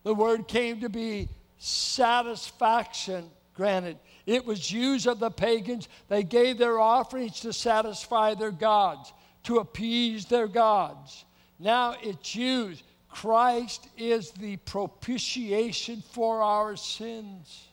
The 0.02 0.14
word 0.14 0.48
came 0.48 0.80
to 0.80 0.88
be 0.88 1.28
satisfaction 1.58 3.30
granted. 3.54 3.98
It 4.24 4.46
was 4.46 4.72
used 4.72 5.06
of 5.06 5.20
the 5.20 5.30
pagans. 5.30 5.90
They 6.08 6.22
gave 6.22 6.56
their 6.56 6.80
offerings 6.80 7.40
to 7.40 7.52
satisfy 7.52 8.32
their 8.32 8.50
gods, 8.50 9.12
to 9.42 9.58
appease 9.58 10.24
their 10.24 10.48
gods. 10.48 11.26
Now 11.58 11.96
it's 12.02 12.34
used. 12.34 12.82
Christ 13.10 13.88
is 13.98 14.30
the 14.30 14.56
propitiation 14.56 16.02
for 16.12 16.40
our 16.40 16.76
sins. 16.76 17.68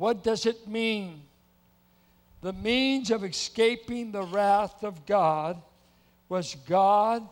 What 0.00 0.24
does 0.24 0.46
it 0.46 0.66
mean? 0.66 1.20
The 2.40 2.54
means 2.54 3.10
of 3.10 3.22
escaping 3.22 4.12
the 4.12 4.22
wrath 4.22 4.82
of 4.82 5.04
God 5.04 5.60
was 6.30 6.56
God 6.66 7.28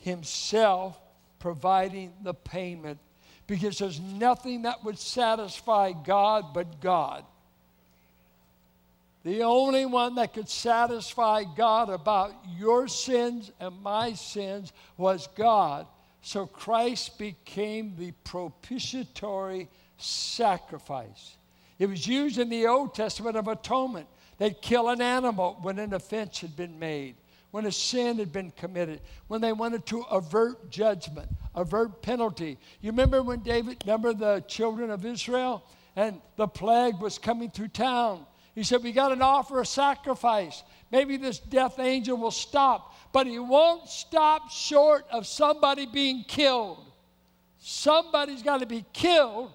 Himself 0.00 1.00
providing 1.38 2.12
the 2.22 2.34
payment 2.34 2.98
because 3.46 3.78
there's 3.78 4.00
nothing 4.00 4.62
that 4.62 4.84
would 4.84 4.98
satisfy 4.98 5.92
God 5.92 6.52
but 6.52 6.78
God. 6.82 7.24
The 9.22 9.40
only 9.40 9.86
one 9.86 10.16
that 10.16 10.34
could 10.34 10.50
satisfy 10.50 11.44
God 11.56 11.88
about 11.88 12.34
your 12.54 12.86
sins 12.86 13.50
and 13.58 13.82
my 13.82 14.12
sins 14.12 14.74
was 14.98 15.26
God. 15.34 15.86
So 16.20 16.44
Christ 16.44 17.18
became 17.18 17.94
the 17.96 18.12
propitiatory 18.24 19.70
sacrifice. 19.96 21.38
It 21.78 21.88
was 21.88 22.06
used 22.06 22.38
in 22.38 22.48
the 22.48 22.66
Old 22.66 22.94
Testament 22.94 23.36
of 23.36 23.48
atonement. 23.48 24.06
They'd 24.38 24.60
kill 24.60 24.88
an 24.88 25.00
animal 25.00 25.58
when 25.62 25.78
an 25.78 25.94
offense 25.94 26.40
had 26.40 26.56
been 26.56 26.78
made, 26.78 27.16
when 27.50 27.66
a 27.66 27.72
sin 27.72 28.18
had 28.18 28.32
been 28.32 28.50
committed, 28.52 29.00
when 29.28 29.40
they 29.40 29.52
wanted 29.52 29.86
to 29.86 30.02
avert 30.02 30.70
judgment, 30.70 31.28
avert 31.54 32.02
penalty. 32.02 32.58
You 32.80 32.90
remember 32.90 33.22
when 33.22 33.40
David, 33.40 33.82
remember 33.84 34.12
the 34.12 34.44
children 34.46 34.90
of 34.90 35.04
Israel? 35.04 35.64
And 35.96 36.20
the 36.36 36.48
plague 36.48 37.00
was 37.00 37.18
coming 37.18 37.50
through 37.50 37.68
town. 37.68 38.26
He 38.54 38.62
said, 38.62 38.82
We 38.82 38.92
got 38.92 39.08
to 39.08 39.20
offer 39.20 39.60
a 39.60 39.66
sacrifice. 39.66 40.62
Maybe 40.90 41.16
this 41.16 41.38
death 41.38 41.78
angel 41.78 42.16
will 42.16 42.30
stop, 42.30 42.94
but 43.12 43.26
he 43.26 43.38
won't 43.38 43.88
stop 43.88 44.50
short 44.50 45.06
of 45.10 45.26
somebody 45.26 45.86
being 45.86 46.24
killed. 46.24 46.84
Somebody's 47.58 48.42
got 48.42 48.60
to 48.60 48.66
be 48.66 48.84
killed. 48.92 49.50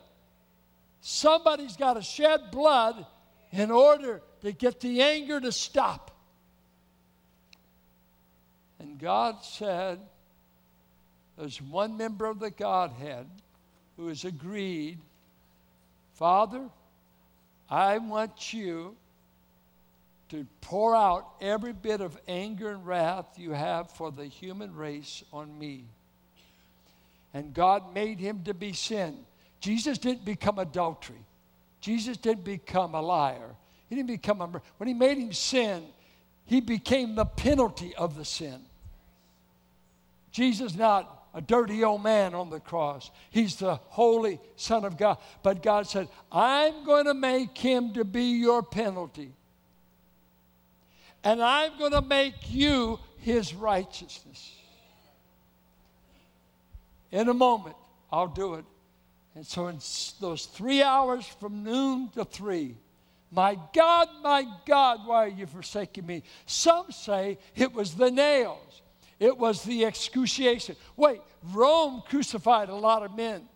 Somebody's 1.01 1.77
got 1.77 1.93
to 1.93 2.01
shed 2.01 2.51
blood 2.51 3.05
in 3.51 3.71
order 3.71 4.21
to 4.41 4.51
get 4.51 4.79
the 4.79 5.01
anger 5.01 5.39
to 5.39 5.51
stop. 5.51 6.12
And 8.79 8.99
God 8.99 9.43
said, 9.43 9.99
There's 11.38 11.62
one 11.62 11.97
member 11.97 12.25
of 12.25 12.39
the 12.39 12.51
Godhead 12.51 13.27
who 13.97 14.07
has 14.07 14.23
agreed, 14.23 14.99
Father, 16.13 16.69
I 17.69 17.97
want 17.97 18.53
you 18.53 18.95
to 20.29 20.45
pour 20.62 20.95
out 20.95 21.25
every 21.41 21.73
bit 21.73 22.01
of 22.01 22.17
anger 22.27 22.69
and 22.71 22.85
wrath 22.85 23.38
you 23.38 23.51
have 23.51 23.89
for 23.91 24.12
the 24.12 24.25
human 24.25 24.75
race 24.75 25.23
on 25.33 25.57
me. 25.57 25.85
And 27.33 27.53
God 27.53 27.93
made 27.93 28.19
him 28.19 28.43
to 28.45 28.53
be 28.53 28.73
sin. 28.73 29.17
Jesus 29.59 29.97
didn't 29.97 30.25
become 30.25 30.59
adultery. 30.59 31.25
Jesus 31.81 32.17
didn't 32.17 32.43
become 32.43 32.95
a 32.95 33.01
liar. 33.01 33.55
He 33.87 33.95
didn't 33.95 34.07
become 34.07 34.41
a 34.41 34.61
when 34.77 34.87
he 34.87 34.93
made 34.93 35.17
him 35.17 35.33
sin, 35.33 35.83
he 36.45 36.61
became 36.61 37.15
the 37.15 37.25
penalty 37.25 37.95
of 37.95 38.15
the 38.15 38.25
sin. 38.25 38.61
Jesus 40.31 40.75
not 40.75 41.27
a 41.33 41.41
dirty 41.41 41.83
old 41.83 42.03
man 42.03 42.33
on 42.33 42.49
the 42.49 42.59
cross. 42.59 43.11
He's 43.29 43.55
the 43.55 43.75
holy 43.75 44.39
son 44.55 44.83
of 44.83 44.97
God. 44.97 45.17
But 45.43 45.61
God 45.61 45.87
said, 45.87 46.07
"I'm 46.31 46.83
going 46.85 47.05
to 47.05 47.13
make 47.13 47.57
him 47.57 47.93
to 47.93 48.03
be 48.03 48.23
your 48.39 48.63
penalty. 48.63 49.31
And 51.23 51.41
I'm 51.41 51.77
going 51.77 51.91
to 51.91 52.01
make 52.01 52.49
you 52.49 52.99
his 53.17 53.53
righteousness." 53.53 54.55
In 57.11 57.27
a 57.27 57.33
moment, 57.33 57.75
I'll 58.11 58.27
do 58.27 58.55
it. 58.55 58.65
And 59.39 59.47
so, 59.47 59.67
in 59.67 59.80
those 60.19 60.47
three 60.47 60.84
hours 60.84 61.25
from 61.25 61.63
noon 61.63 62.10
to 62.10 62.25
three, 62.25 62.75
my 63.32 63.58
God, 63.73 64.10
my 64.21 64.45
God, 64.65 65.08
why 65.08 65.23
are 65.23 65.30
you 65.30 65.45
forsaking 65.45 66.06
me? 66.06 66.23
Some 66.45 66.91
say 66.91 67.38
it 67.56 67.71
was 67.71 67.95
the 67.95 68.12
nails, 68.12 68.82
it 69.17 69.38
was 69.38 69.63
the 69.63 69.86
excruciation. 69.86 70.75
Wait, 70.97 71.21
Rome 71.54 72.04
crucified 72.10 72.67
a 72.67 72.75
lot 72.75 73.02
of 73.02 73.15
men, 73.15 73.47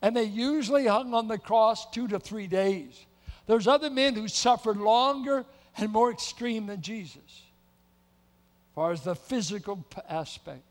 and 0.00 0.16
they 0.16 0.24
usually 0.24 0.86
hung 0.86 1.12
on 1.12 1.28
the 1.28 1.36
cross 1.36 1.84
two 1.90 2.08
to 2.08 2.18
three 2.18 2.46
days. 2.46 3.04
There's 3.44 3.66
other 3.66 3.90
men 3.90 4.14
who 4.14 4.28
suffered 4.28 4.78
longer 4.78 5.44
and 5.76 5.92
more 5.92 6.10
extreme 6.10 6.64
than 6.64 6.80
Jesus, 6.80 7.18
as 7.26 8.74
far 8.74 8.90
as 8.90 9.02
the 9.02 9.14
physical 9.14 9.84
aspect. 10.08 10.62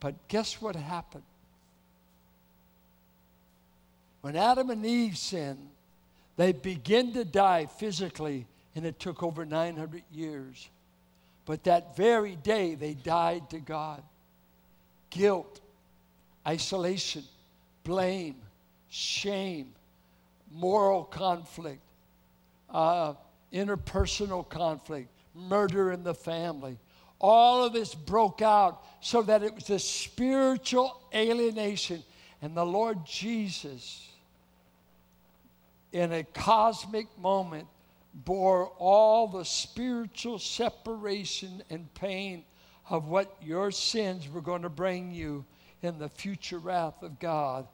But 0.00 0.28
guess 0.28 0.62
what 0.62 0.76
happened? 0.76 1.24
When 4.20 4.36
Adam 4.36 4.70
and 4.70 4.84
Eve 4.84 5.16
sinned, 5.16 5.68
they 6.36 6.52
begin 6.52 7.12
to 7.14 7.24
die 7.24 7.66
physically, 7.66 8.46
and 8.74 8.86
it 8.86 8.98
took 8.98 9.22
over 9.22 9.44
900 9.44 10.02
years. 10.12 10.68
But 11.46 11.64
that 11.64 11.96
very 11.96 12.36
day, 12.36 12.74
they 12.74 12.94
died 12.94 13.50
to 13.50 13.58
God. 13.58 14.02
Guilt, 15.10 15.60
isolation, 16.46 17.24
blame, 17.84 18.36
shame, 18.88 19.72
moral 20.52 21.04
conflict, 21.04 21.80
uh, 22.70 23.14
interpersonal 23.52 24.48
conflict, 24.48 25.08
murder 25.34 25.92
in 25.92 26.04
the 26.04 26.14
family. 26.14 26.78
All 27.20 27.64
of 27.64 27.72
this 27.72 27.94
broke 27.94 28.42
out 28.42 28.84
so 29.00 29.22
that 29.22 29.42
it 29.42 29.54
was 29.54 29.70
a 29.70 29.78
spiritual 29.78 31.00
alienation. 31.14 32.02
And 32.40 32.56
the 32.56 32.66
Lord 32.66 33.04
Jesus 33.04 34.08
in 35.92 36.12
a 36.12 36.22
cosmic 36.22 37.06
moment, 37.18 37.66
bore 38.14 38.72
all 38.78 39.28
the 39.28 39.44
spiritual 39.44 40.38
separation 40.38 41.62
and 41.70 41.92
pain 41.94 42.44
of 42.90 43.08
what 43.08 43.36
your 43.42 43.70
sins 43.70 44.28
were 44.28 44.40
going 44.40 44.62
to 44.62 44.68
bring 44.68 45.12
you 45.12 45.44
in 45.82 45.98
the 45.98 46.08
future 46.08 46.58
wrath 46.58 47.02
of 47.02 47.18
God. 47.18 47.66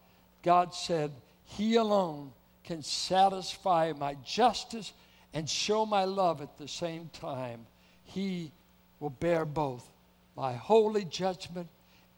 God 0.43 0.75
said, 0.75 1.13
He 1.45 1.77
alone 1.77 2.33
can 2.63 2.83
satisfy 2.83 3.93
my 3.97 4.17
justice 4.25 4.93
and 5.33 5.49
show 5.49 5.87
my 5.87 6.05
love 6.05 6.41
at 6.43 6.59
the 6.59 6.69
same 6.69 7.11
time. 7.13 7.67
He 8.05 8.53
will 9.01 9.11
bear 9.11 9.45
both 9.45 9.89
my 10.37 10.53
holy 10.53 11.05
judgment 11.05 11.69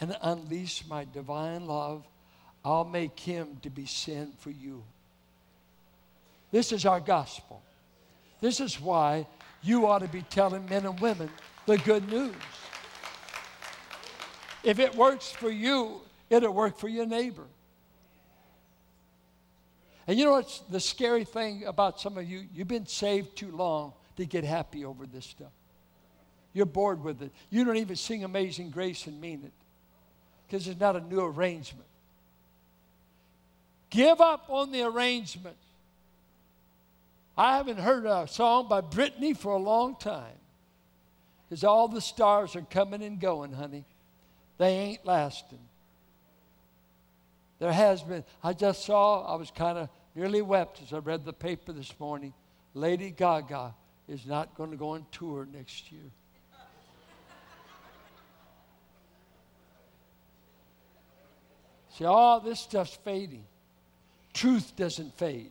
and 0.00 0.16
unleash 0.20 0.84
my 0.88 1.06
divine 1.12 1.66
love. 1.66 2.06
I'll 2.66 2.84
make 2.84 3.18
him 3.18 3.56
to 3.62 3.70
be 3.70 3.86
sin 3.86 4.32
for 4.38 4.50
you. 4.50 4.82
This 6.50 6.72
is 6.72 6.84
our 6.84 7.00
gospel. 7.00 7.62
This 8.42 8.60
is 8.60 8.78
why 8.78 9.26
you 9.62 9.86
ought 9.86 10.00
to 10.00 10.08
be 10.08 10.22
telling 10.22 10.68
men 10.68 10.84
and 10.84 11.00
women 11.00 11.30
the 11.64 11.78
good 11.78 12.06
news. 12.10 12.34
If 14.62 14.78
it 14.78 14.94
works 14.94 15.30
for 15.30 15.50
you, 15.50 16.00
It'll 16.28 16.52
work 16.52 16.78
for 16.78 16.88
your 16.88 17.06
neighbor. 17.06 17.46
And 20.06 20.18
you 20.18 20.24
know 20.24 20.32
what's 20.32 20.60
the 20.70 20.80
scary 20.80 21.24
thing 21.24 21.64
about 21.64 22.00
some 22.00 22.16
of 22.18 22.28
you? 22.28 22.46
You've 22.54 22.68
been 22.68 22.86
saved 22.86 23.36
too 23.36 23.50
long 23.50 23.92
to 24.16 24.24
get 24.24 24.44
happy 24.44 24.84
over 24.84 25.06
this 25.06 25.24
stuff. 25.24 25.52
You're 26.52 26.66
bored 26.66 27.02
with 27.02 27.22
it. 27.22 27.32
You 27.50 27.64
don't 27.64 27.76
even 27.76 27.96
sing 27.96 28.24
Amazing 28.24 28.70
Grace 28.70 29.06
and 29.06 29.20
mean 29.20 29.42
it 29.44 29.52
because 30.46 30.66
it's 30.68 30.80
not 30.80 30.96
a 30.96 31.00
new 31.00 31.20
arrangement. 31.20 31.86
Give 33.90 34.20
up 34.20 34.46
on 34.48 34.72
the 34.72 34.82
arrangement. 34.82 35.56
I 37.36 37.56
haven't 37.56 37.78
heard 37.78 38.06
a 38.06 38.26
song 38.26 38.68
by 38.68 38.80
Britney 38.80 39.36
for 39.36 39.52
a 39.52 39.58
long 39.58 39.96
time 39.96 40.38
because 41.48 41.64
all 41.64 41.86
the 41.86 42.00
stars 42.00 42.56
are 42.56 42.62
coming 42.62 43.02
and 43.02 43.20
going, 43.20 43.52
honey. 43.52 43.84
They 44.58 44.68
ain't 44.68 45.04
lasting. 45.04 45.60
There 47.58 47.72
has 47.72 48.02
been, 48.02 48.24
I 48.42 48.52
just 48.52 48.84
saw, 48.84 49.32
I 49.32 49.36
was 49.36 49.50
kind 49.50 49.78
of 49.78 49.88
nearly 50.14 50.42
wept 50.42 50.80
as 50.82 50.92
I 50.92 50.98
read 50.98 51.24
the 51.24 51.32
paper 51.32 51.72
this 51.72 51.92
morning. 52.00 52.32
Lady 52.74 53.10
Gaga 53.10 53.74
is 54.08 54.26
not 54.26 54.54
going 54.54 54.70
to 54.70 54.76
go 54.76 54.90
on 54.90 55.06
tour 55.12 55.46
next 55.52 55.92
year. 55.92 56.10
See, 61.96 62.04
all 62.04 62.40
this 62.40 62.60
stuff's 62.60 62.98
fading. 63.04 63.44
Truth 64.36 64.76
doesn't 64.76 65.16
fade. 65.16 65.50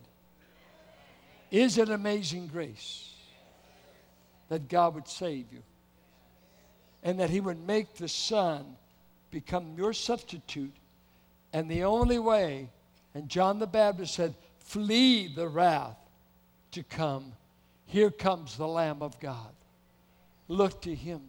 Is 1.49 1.79
it 1.79 1.89
amazing 1.89 2.45
grace 2.45 3.15
that 4.47 4.69
God 4.69 4.93
would 4.93 5.07
save 5.07 5.47
you? 5.51 5.63
And 7.01 7.19
that 7.19 7.31
He 7.31 7.39
would 7.39 7.65
make 7.65 7.95
the 7.95 8.07
Son 8.07 8.77
become 9.31 9.73
your 9.75 9.91
substitute. 9.91 10.75
And 11.51 11.67
the 11.67 11.83
only 11.83 12.19
way, 12.19 12.69
and 13.15 13.27
John 13.27 13.57
the 13.57 13.65
Baptist 13.65 14.13
said, 14.13 14.35
flee 14.59 15.33
the 15.33 15.47
wrath 15.47 15.97
to 16.73 16.83
come. 16.83 17.33
Here 17.87 18.11
comes 18.11 18.55
the 18.55 18.67
Lamb 18.67 19.01
of 19.01 19.19
God. 19.19 19.55
Look 20.47 20.83
to 20.83 20.93
Him. 20.93 21.21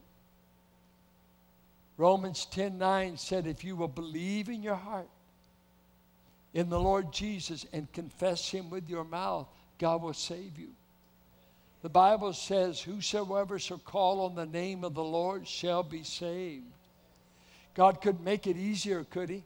Romans 1.97 2.45
10 2.45 2.77
9 2.77 3.17
said, 3.17 3.47
If 3.47 3.65
you 3.65 3.77
will 3.77 3.89
believe 3.89 4.51
in 4.51 4.63
your 4.63 4.75
heart 4.75 5.09
in 6.57 6.71
the 6.71 6.81
Lord 6.81 7.13
Jesus 7.13 7.67
and 7.75 7.93
confess 7.93 8.51
Him 8.51 8.71
with 8.71 8.89
your 8.89 9.05
mouth, 9.05 9.47
God 9.79 10.01
will 10.01 10.15
save 10.15 10.59
you. 10.59 10.71
The 11.83 11.91
Bible 11.91 12.33
says, 12.33 12.81
Whosoever 12.81 13.59
shall 13.59 13.77
call 13.77 14.25
on 14.25 14.35
the 14.35 14.47
name 14.47 14.83
of 14.83 14.95
the 14.95 15.05
Lord 15.05 15.47
shall 15.47 15.83
be 15.83 16.03
saved. 16.03 16.65
God 17.75 18.01
could 18.01 18.23
make 18.23 18.47
it 18.47 18.57
easier, 18.57 19.05
could 19.05 19.29
He? 19.29 19.45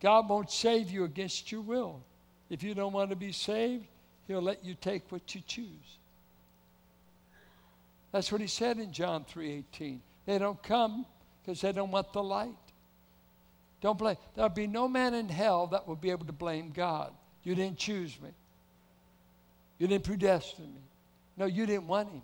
God 0.00 0.28
won't 0.28 0.52
save 0.52 0.88
you 0.88 1.02
against 1.02 1.50
your 1.50 1.62
will. 1.62 2.00
If 2.48 2.62
you 2.62 2.72
don't 2.72 2.92
want 2.92 3.10
to 3.10 3.16
be 3.16 3.32
saved, 3.32 3.86
He'll 4.28 4.40
let 4.40 4.64
you 4.64 4.76
take 4.80 5.10
what 5.10 5.34
you 5.34 5.40
choose. 5.44 5.98
That's 8.12 8.30
what 8.30 8.40
He 8.40 8.46
said 8.46 8.78
in 8.78 8.92
John 8.92 9.24
3:18. 9.24 9.98
They 10.26 10.38
don't 10.38 10.62
come 10.62 11.06
because 11.42 11.60
they 11.60 11.72
don't 11.72 11.90
want 11.90 12.12
the 12.12 12.22
light. 12.22 12.69
Don't 13.80 13.98
blame. 13.98 14.16
There'll 14.34 14.50
be 14.50 14.66
no 14.66 14.88
man 14.88 15.14
in 15.14 15.28
hell 15.28 15.66
that 15.68 15.88
will 15.88 15.96
be 15.96 16.10
able 16.10 16.26
to 16.26 16.32
blame 16.32 16.70
God. 16.70 17.12
You 17.42 17.54
didn't 17.54 17.78
choose 17.78 18.20
me. 18.20 18.28
You 19.78 19.86
didn't 19.86 20.04
predestine 20.04 20.66
me. 20.66 20.80
No, 21.36 21.46
you 21.46 21.64
didn't 21.64 21.86
want 21.86 22.10
him. 22.10 22.22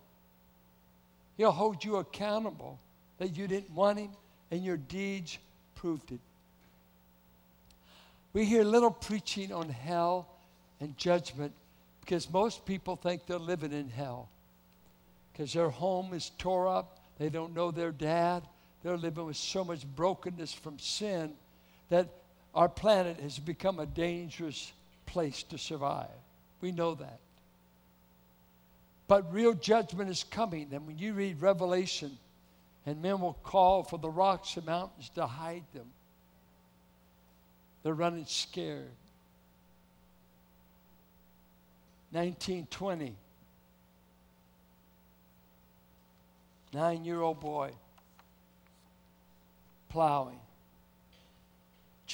He'll 1.39 1.53
hold 1.53 1.83
you 1.85 1.97
accountable 1.97 2.79
that 3.19 3.37
you 3.37 3.49
didn't 3.49 3.71
want 3.71 3.99
him 3.99 4.11
and 4.51 4.63
your 4.63 4.77
deeds 4.77 5.39
proved 5.75 6.13
it. 6.13 6.21
We 8.35 8.45
hear 8.45 8.63
little 8.63 8.91
preaching 8.91 9.53
on 9.53 9.71
hell 9.71 10.29
and 10.81 10.97
judgment 10.99 11.53
because 12.03 12.31
most 12.31 12.67
people 12.67 12.97
think 12.97 13.27
they're 13.27 13.39
living 13.39 13.73
in 13.73 13.89
hell 13.89 14.29
because 15.33 15.55
their 15.55 15.71
home 15.71 16.13
is 16.13 16.31
tore 16.37 16.69
up. 16.69 17.01
They 17.19 17.31
don't 17.31 17.55
know 17.55 17.71
their 17.71 17.93
dad. 17.93 18.43
They're 18.83 18.99
living 18.99 19.25
with 19.25 19.37
so 19.37 19.65
much 19.65 19.87
brokenness 19.87 20.53
from 20.53 20.79
sin 20.79 21.33
that 21.89 22.09
our 22.55 22.69
planet 22.69 23.21
has 23.21 23.39
become 23.39 23.79
a 23.79 23.87
dangerous 23.87 24.73
place 25.05 25.43
to 25.45 25.59
survive. 25.59 26.09
We 26.61 26.73
know 26.73 26.95
that. 26.95 27.21
But 29.09 29.33
real 29.33 29.55
judgment 29.55 30.11
is 30.11 30.25
coming. 30.25 30.69
And 30.73 30.87
when 30.87 30.99
you 30.99 31.13
read 31.13 31.41
Revelation, 31.41 32.19
and 32.87 33.03
men 33.03 33.21
will 33.21 33.39
call 33.43 33.83
for 33.83 33.99
the 33.99 34.09
rocks 34.09 34.57
and 34.57 34.67
mountains 34.67 35.11
to 35.15 35.27
hide 35.27 35.65
them, 35.75 35.87
they're 37.83 37.95
running 37.95 38.25
scared. 38.27 38.91
1920, 42.13 43.15
nine 46.73 47.05
year 47.05 47.21
old 47.21 47.41
boy 47.41 47.71
plowing. 49.89 50.39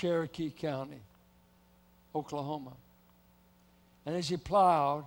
Cherokee 0.02 0.50
County, 0.50 1.00
Oklahoma. 2.12 2.72
And 4.04 4.16
as 4.16 4.28
he 4.28 4.36
plowed, 4.36 5.04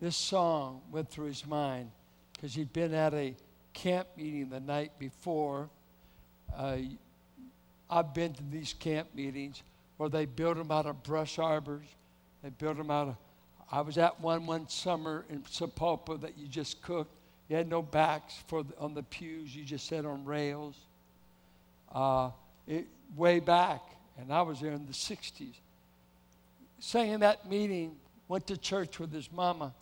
this 0.00 0.16
song 0.16 0.80
went 0.90 1.10
through 1.10 1.26
his 1.26 1.46
mind 1.46 1.90
because 2.32 2.54
he'd 2.54 2.72
been 2.72 2.94
at 2.94 3.12
a 3.12 3.34
camp 3.74 4.08
meeting 4.16 4.48
the 4.48 4.60
night 4.60 4.92
before. 4.98 5.68
Uh, 6.56 6.78
I've 7.90 8.14
been 8.14 8.32
to 8.32 8.42
these 8.50 8.72
camp 8.72 9.08
meetings 9.14 9.62
where 9.98 10.08
they 10.08 10.24
build 10.24 10.56
them 10.56 10.70
out 10.70 10.86
of 10.86 11.02
brush 11.02 11.38
arbors. 11.38 11.84
They 12.42 12.48
build 12.48 12.78
them 12.78 12.90
out 12.90 13.08
of. 13.08 13.16
I 13.70 13.82
was 13.82 13.98
at 13.98 14.18
one 14.22 14.46
one 14.46 14.70
summer 14.70 15.26
in 15.28 15.42
Sapulpa 15.42 16.18
that 16.22 16.38
you 16.38 16.46
just 16.46 16.80
cooked. 16.80 17.12
You 17.50 17.56
had 17.56 17.68
no 17.68 17.82
backs 17.82 18.36
for 18.46 18.62
the, 18.62 18.74
on 18.78 18.94
the 18.94 19.02
pews. 19.02 19.54
You 19.54 19.64
just 19.64 19.86
sat 19.86 20.06
on 20.06 20.24
rails. 20.24 20.76
Uh, 21.92 22.30
it, 22.66 22.86
way 23.14 23.40
back, 23.40 23.82
and 24.18 24.32
I 24.32 24.42
was 24.42 24.60
there 24.60 24.72
in 24.72 24.86
the 24.86 24.92
60s. 24.92 25.54
Saying 26.80 27.20
that 27.20 27.48
meeting, 27.48 27.96
went 28.26 28.46
to 28.48 28.56
church 28.56 28.98
with 28.98 29.12
his 29.12 29.32
mama. 29.32 29.72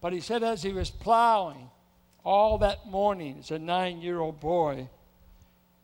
But 0.00 0.12
he 0.12 0.20
said 0.20 0.42
as 0.42 0.62
he 0.62 0.72
was 0.72 0.90
plowing 0.90 1.70
all 2.24 2.58
that 2.58 2.86
morning 2.86 3.36
as 3.40 3.50
a 3.50 3.58
nine 3.58 4.00
year 4.00 4.20
old 4.20 4.40
boy, 4.40 4.88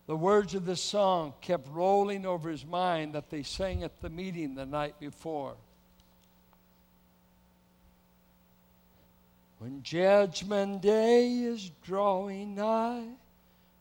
the 0.05 0.15
words 0.15 0.53
of 0.53 0.65
the 0.65 0.75
song 0.75 1.33
kept 1.41 1.67
rolling 1.69 2.25
over 2.25 2.49
his 2.49 2.65
mind 2.65 3.13
that 3.13 3.29
they 3.29 3.43
sang 3.43 3.83
at 3.83 4.01
the 4.01 4.09
meeting 4.09 4.53
the 4.53 4.65
night 4.65 4.99
before. 4.99 5.55
When 9.59 9.81
judgment 9.81 10.81
day 10.81 11.29
is 11.29 11.71
drawing 11.83 12.55
nigh, 12.55 13.07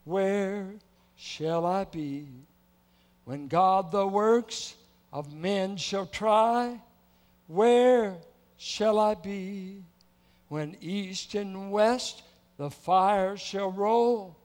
where 0.05 0.75
shall 1.17 1.67
I 1.67 1.85
be? 1.85 2.29
When 3.25 3.49
God 3.49 3.93
the 3.93 4.07
works 4.07 4.75
of 5.13 5.33
men 5.33 5.77
shall 5.77 6.07
try, 6.07 6.81
where 7.47 8.17
shall 8.57 8.99
I 8.99 9.15
be? 9.15 9.85
When 10.49 10.77
east 10.81 11.35
and 11.35 11.71
west 11.71 12.23
the 12.57 12.71
fire 12.71 13.37
shall 13.37 13.71
roll, 13.71 14.37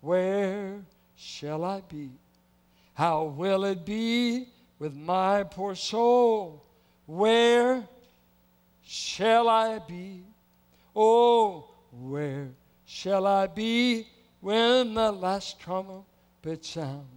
where 0.00 0.84
shall 1.16 1.64
I 1.64 1.80
be? 1.80 2.10
How 2.94 3.24
will 3.24 3.64
it 3.64 3.84
be 3.84 4.48
with 4.78 4.94
my 4.94 5.44
poor 5.44 5.74
soul? 5.74 6.64
Where 7.06 7.86
shall 8.82 9.48
I 9.48 9.78
be? 9.80 10.22
Oh, 10.94 11.70
where 11.90 12.50
shall 12.84 13.26
I 13.26 13.46
be 13.48 14.06
when 14.40 14.94
the 14.94 15.12
last 15.12 15.58
trumpet 15.60 16.64
sounds. 16.64 17.15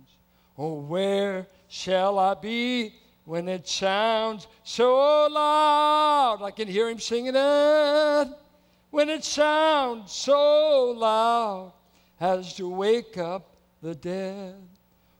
Oh, 0.62 0.74
where 0.74 1.48
shall 1.70 2.20
I 2.20 2.34
be 2.34 2.94
when 3.24 3.48
it 3.48 3.66
sounds 3.66 4.46
so 4.66 5.28
loud? 5.32 6.42
I 6.44 6.52
can 6.52 6.68
hear 6.68 6.90
him 6.90 7.00
singing 7.00 7.34
it. 7.34 8.28
When 8.92 9.08
it 9.08 9.24
sounds 9.24 10.12
so 10.12 10.92
loud 10.92 11.72
as 12.20 12.54
to 12.56 12.68
wake 12.68 13.18
up 13.18 13.56
the 13.82 13.96
dead. 13.96 14.56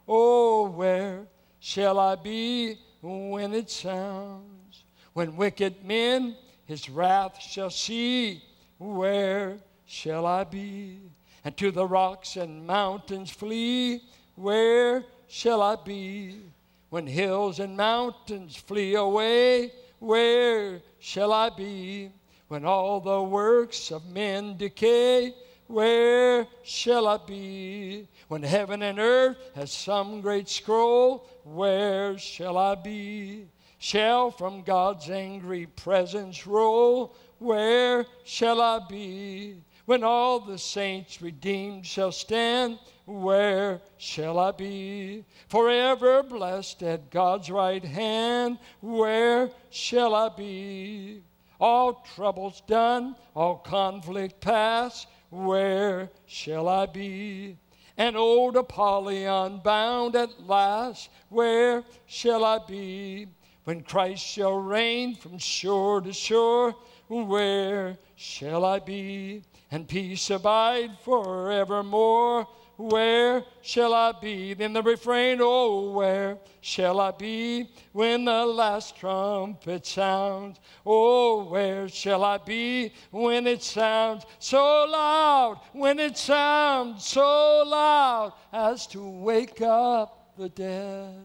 Oh, 0.06 0.70
where 0.70 1.26
shall 1.62 2.00
I 2.00 2.16
be 2.16 2.76
when 3.02 3.54
it 3.54 3.72
sounds? 3.72 4.84
When 5.14 5.38
wicked 5.38 5.86
men 5.86 6.36
his 6.66 6.90
wrath 6.90 7.42
shall 7.42 7.70
see, 7.70 8.44
where 8.78 9.60
shall 9.86 10.26
I 10.26 10.44
be? 10.44 11.00
and 11.46 11.56
to 11.58 11.72
the 11.72 11.86
rocks 11.86 12.36
and 12.36 12.66
mountains 12.66 13.32
flee. 13.32 14.02
Where 14.36 15.06
shall 15.30 15.62
I 15.62 15.76
be? 15.78 16.42
When 16.90 17.08
hills 17.08 17.60
and 17.60 17.78
mountains 17.78 18.56
flee 18.56 18.96
away, 18.96 19.72
where 20.00 20.82
shall 21.00 21.32
I 21.32 21.50
be? 21.50 22.12
When 22.48 22.66
all 22.66 23.00
the 23.00 23.22
works 23.22 23.92
of 23.92 24.08
men 24.08 24.58
decay, 24.58 25.36
where 25.68 26.48
shall 26.64 27.08
I 27.08 27.18
be? 27.18 28.08
When 28.28 28.42
heaven 28.42 28.82
and 28.82 28.98
earth 28.98 29.38
has 29.54 29.72
some 29.72 30.22
great 30.22 30.50
scroll, 30.50 31.28
where 31.44 32.18
shall 32.18 32.58
I 32.58 32.74
be? 32.74 33.46
Shall 33.78 34.32
from 34.32 34.64
God's 34.64 35.12
angry 35.12 35.68
presence 35.68 36.48
roll, 36.48 37.16
where 37.38 38.06
shall 38.24 38.60
I 38.62 38.80
be? 38.90 39.62
When 39.86 40.04
all 40.04 40.40
the 40.40 40.58
saints 40.58 41.22
redeemed 41.22 41.86
shall 41.86 42.12
stand, 42.12 42.80
where 43.10 43.82
shall 43.98 44.38
I 44.38 44.52
be? 44.52 45.26
Forever 45.48 46.22
blessed 46.22 46.84
at 46.84 47.10
God's 47.10 47.50
right 47.50 47.84
hand, 47.84 48.60
where 48.82 49.50
shall 49.72 50.14
I 50.14 50.30
be? 50.30 51.24
All 51.60 52.06
troubles 52.16 52.62
done, 52.68 53.16
all 53.36 53.58
conflict 53.58 54.40
past, 54.40 55.08
where 55.30 56.10
shall 56.28 56.68
I 56.68 56.86
be? 56.86 57.58
And 57.98 58.16
old 58.16 58.56
Apollyon 58.56 59.60
bound 59.60 60.16
at 60.16 60.48
last, 60.48 61.10
where 61.30 61.84
shall 62.06 62.46
I 62.46 62.60
be? 62.60 63.28
When 63.66 63.82
Christ 63.82 64.24
shall 64.26 64.54
reign 64.54 65.16
from 65.16 65.38
shore 65.38 66.00
to 66.02 66.14
shore, 66.14 66.76
where 67.08 67.98
shall 68.16 68.64
I 68.64 68.80
be? 68.80 69.42
And 69.72 69.88
peace 69.88 70.30
abide 70.30 70.98
forevermore 71.04 72.48
where 72.80 73.44
shall 73.62 73.94
I 73.94 74.14
be? 74.14 74.54
Then 74.54 74.72
the 74.72 74.82
refrain, 74.82 75.40
oh, 75.42 75.92
where 75.92 76.38
shall 76.62 77.02
I 77.02 77.12
be 77.12 77.70
when 77.92 78.24
the 78.24 78.46
last 78.46 78.96
trumpet 78.96 79.86
sounds? 79.86 80.62
Oh, 80.86 81.44
where 81.44 81.90
shall 81.90 82.24
I 82.24 82.38
be 82.38 82.94
when 83.12 83.48
it 83.48 83.62
sounds 83.64 84.24
so 84.40 84.88
loud, 84.90 85.60
when 85.74 86.00
it 86.00 86.18
sounds 86.18 87.06
so 87.06 87.66
loud 87.68 88.32
as 88.54 88.88
to 88.88 89.10
wake 89.10 89.62
up 89.62 90.32
the 90.38 90.48
dead? 90.48 91.22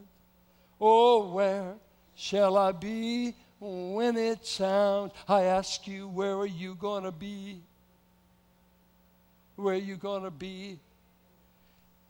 Oh, 0.81 1.31
where 1.33 1.75
shall 2.17 2.57
I 2.57 2.73
be 2.73 3.33
when 3.61 4.17
it 4.17 4.45
sounds? 4.45 5.13
I 5.29 5.45
ask 5.45 5.87
you, 5.87 6.09
where 6.09 6.35
are 6.35 6.47
you 6.47 6.75
going 6.75 7.05
to 7.05 7.13
be? 7.13 7.61
Where 9.55 9.77
are 9.77 9.79
you 9.79 9.95
going 9.95 10.25
to 10.25 10.33
be? 10.33 10.81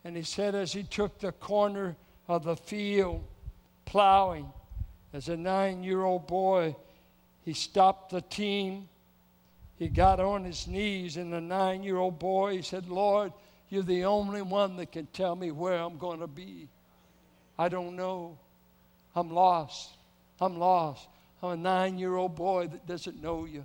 And 0.05 0.17
he 0.17 0.23
said, 0.23 0.55
as 0.55 0.73
he 0.73 0.83
took 0.83 1.19
the 1.19 1.33
corner 1.33 1.97
of 2.29 2.45
the 2.45 2.57
field 2.57 3.25
plowing, 3.87 4.53
as 5.13 5.29
a 5.29 5.37
nine 5.37 5.83
year 5.83 6.03
old 6.03 6.27
boy, 6.27 6.77
he 7.45 7.55
stopped 7.55 8.11
the 8.11 8.21
team. 8.21 8.89
He 9.77 9.89
got 9.89 10.21
on 10.21 10.45
his 10.45 10.67
knees, 10.67 11.17
and 11.17 11.33
the 11.33 11.41
nine 11.41 11.83
year 11.83 11.97
old 11.97 12.19
boy, 12.19 12.57
he 12.57 12.63
said, 12.63 12.89
Lord, 12.89 13.33
you're 13.71 13.83
the 13.83 14.05
only 14.05 14.43
one 14.43 14.77
that 14.77 14.93
can 14.93 15.07
tell 15.07 15.35
me 15.35 15.51
where 15.51 15.79
I'm 15.79 15.99
going 15.99 16.21
to 16.21 16.27
be. 16.27 16.69
I 17.59 17.69
don't 17.69 17.97
know. 17.97 18.39
I'm 19.17 19.31
lost. 19.31 19.91
I'm 20.41 20.59
lost. 20.59 21.09
I'm 21.43 21.51
a 21.51 21.57
nine 21.57 21.99
year 21.99 22.15
old 22.15 22.35
boy 22.35 22.69
that 22.69 22.87
doesn't 22.87 23.23
know 23.23 23.47
you 23.47 23.65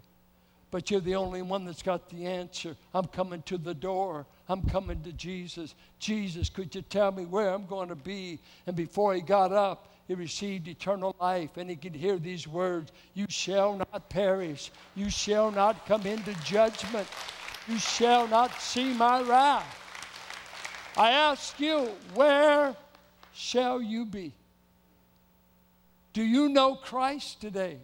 but 0.71 0.91
you're 0.91 0.99
the 1.01 1.15
only 1.15 1.41
one 1.41 1.65
that's 1.65 1.81
got 1.81 2.09
the 2.09 2.25
answer. 2.25 2.75
I'm 2.93 3.05
coming 3.05 3.41
to 3.43 3.57
the 3.57 3.73
door. 3.73 4.25
I'm 4.47 4.61
coming 4.63 5.01
to 5.03 5.11
Jesus. 5.13 5.73
Jesus, 5.99 6.49
could 6.49 6.73
you 6.75 6.81
tell 6.83 7.11
me 7.11 7.25
where 7.25 7.49
I'm 7.49 7.65
going 7.65 7.89
to 7.89 7.95
be? 7.95 8.39
And 8.67 8.75
before 8.75 9.13
he 9.15 9.21
got 9.21 9.51
up, 9.51 9.93
he 10.07 10.15
received 10.15 10.67
eternal 10.67 11.15
life, 11.19 11.57
and 11.57 11.69
he 11.69 11.75
could 11.75 11.95
hear 11.95 12.17
these 12.17 12.47
words 12.47 12.91
You 13.13 13.27
shall 13.29 13.77
not 13.77 14.09
perish, 14.09 14.71
you 14.95 15.09
shall 15.09 15.51
not 15.51 15.85
come 15.85 16.05
into 16.07 16.33
judgment, 16.43 17.07
you 17.67 17.77
shall 17.77 18.27
not 18.27 18.59
see 18.59 18.93
my 18.93 19.21
wrath. 19.21 19.75
I 20.97 21.11
ask 21.11 21.59
you, 21.59 21.91
where 22.15 22.75
shall 23.33 23.81
you 23.81 24.05
be? 24.05 24.33
Do 26.13 26.23
you 26.23 26.49
know 26.49 26.75
Christ 26.75 27.39
today? 27.39 27.77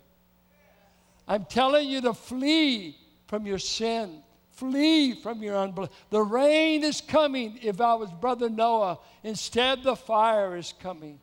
I'm 1.28 1.46
telling 1.46 1.90
you 1.90 2.02
to 2.02 2.14
flee 2.14 2.98
from 3.28 3.46
your 3.46 3.60
sin. 3.60 4.22
Flee 4.52 5.14
from 5.22 5.44
your 5.44 5.58
unbelief. 5.58 5.90
The 6.10 6.22
rain 6.22 6.84
is 6.84 7.02
coming 7.02 7.60
if 7.62 7.82
I 7.82 7.96
was 7.96 8.10
Brother 8.12 8.50
Noah. 8.50 9.00
Instead, 9.24 9.84
the 9.84 9.96
fire 9.96 10.56
is 10.56 10.74
coming. 10.82 11.20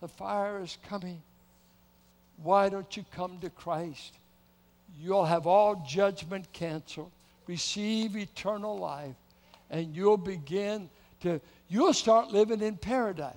The 0.00 0.08
fire 0.08 0.60
is 0.60 0.76
coming. 0.86 1.22
Why 2.42 2.68
don't 2.68 2.94
you 2.96 3.04
come 3.14 3.38
to 3.40 3.48
Christ? 3.48 4.18
You'll 5.00 5.24
have 5.24 5.46
all 5.46 5.84
judgment 5.88 6.52
canceled, 6.52 7.10
receive 7.46 8.16
eternal 8.16 8.76
life, 8.76 9.16
and 9.70 9.96
you'll 9.96 10.18
begin 10.18 10.90
to, 11.20 11.40
you'll 11.68 11.94
start 11.94 12.30
living 12.30 12.60
in 12.60 12.76
paradise. 12.76 13.34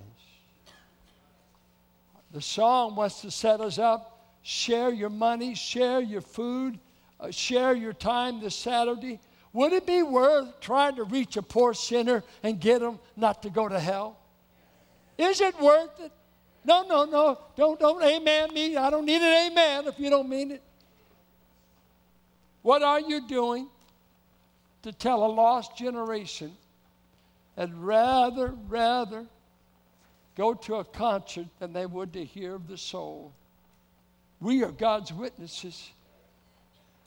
The 2.32 2.42
song 2.42 2.96
wants 2.96 3.22
to 3.22 3.30
set 3.30 3.62
us 3.62 3.78
up 3.78 4.17
share 4.48 4.90
your 4.90 5.10
money, 5.10 5.54
share 5.54 6.00
your 6.00 6.22
food, 6.22 6.78
uh, 7.20 7.30
share 7.30 7.74
your 7.74 7.92
time 7.92 8.40
this 8.40 8.56
Saturday? 8.56 9.20
Would 9.52 9.74
it 9.74 9.86
be 9.86 10.02
worth 10.02 10.58
trying 10.58 10.96
to 10.96 11.04
reach 11.04 11.36
a 11.36 11.42
poor 11.42 11.74
sinner 11.74 12.24
and 12.42 12.58
get 12.58 12.80
him 12.80 12.98
not 13.14 13.42
to 13.42 13.50
go 13.50 13.68
to 13.68 13.78
hell? 13.78 14.16
Is 15.18 15.42
it 15.42 15.60
worth 15.60 16.00
it? 16.00 16.10
No, 16.64 16.82
no, 16.88 17.04
no. 17.04 17.38
Don't, 17.56 17.78
don't 17.78 18.02
amen 18.02 18.54
me. 18.54 18.74
I 18.74 18.88
don't 18.88 19.04
need 19.04 19.20
an 19.20 19.52
amen 19.52 19.86
if 19.86 19.98
you 19.98 20.08
don't 20.08 20.30
mean 20.30 20.52
it. 20.52 20.62
What 22.62 22.82
are 22.82 23.00
you 23.00 23.28
doing 23.28 23.68
to 24.80 24.92
tell 24.92 25.26
a 25.26 25.30
lost 25.30 25.76
generation 25.76 26.56
that 27.56 27.68
rather, 27.74 28.54
rather 28.66 29.26
go 30.38 30.54
to 30.54 30.76
a 30.76 30.84
concert 30.84 31.48
than 31.58 31.74
they 31.74 31.84
would 31.84 32.14
to 32.14 32.24
hear 32.24 32.54
of 32.54 32.66
the 32.66 32.78
soul? 32.78 33.34
We 34.40 34.62
are 34.62 34.70
God's 34.70 35.12
witnesses. 35.12 35.90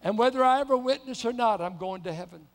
And 0.03 0.17
whether 0.17 0.43
I 0.43 0.61
ever 0.61 0.75
witness 0.75 1.25
or 1.25 1.33
not, 1.33 1.61
I'm 1.61 1.77
going 1.77 2.01
to 2.03 2.13
heaven. 2.13 2.47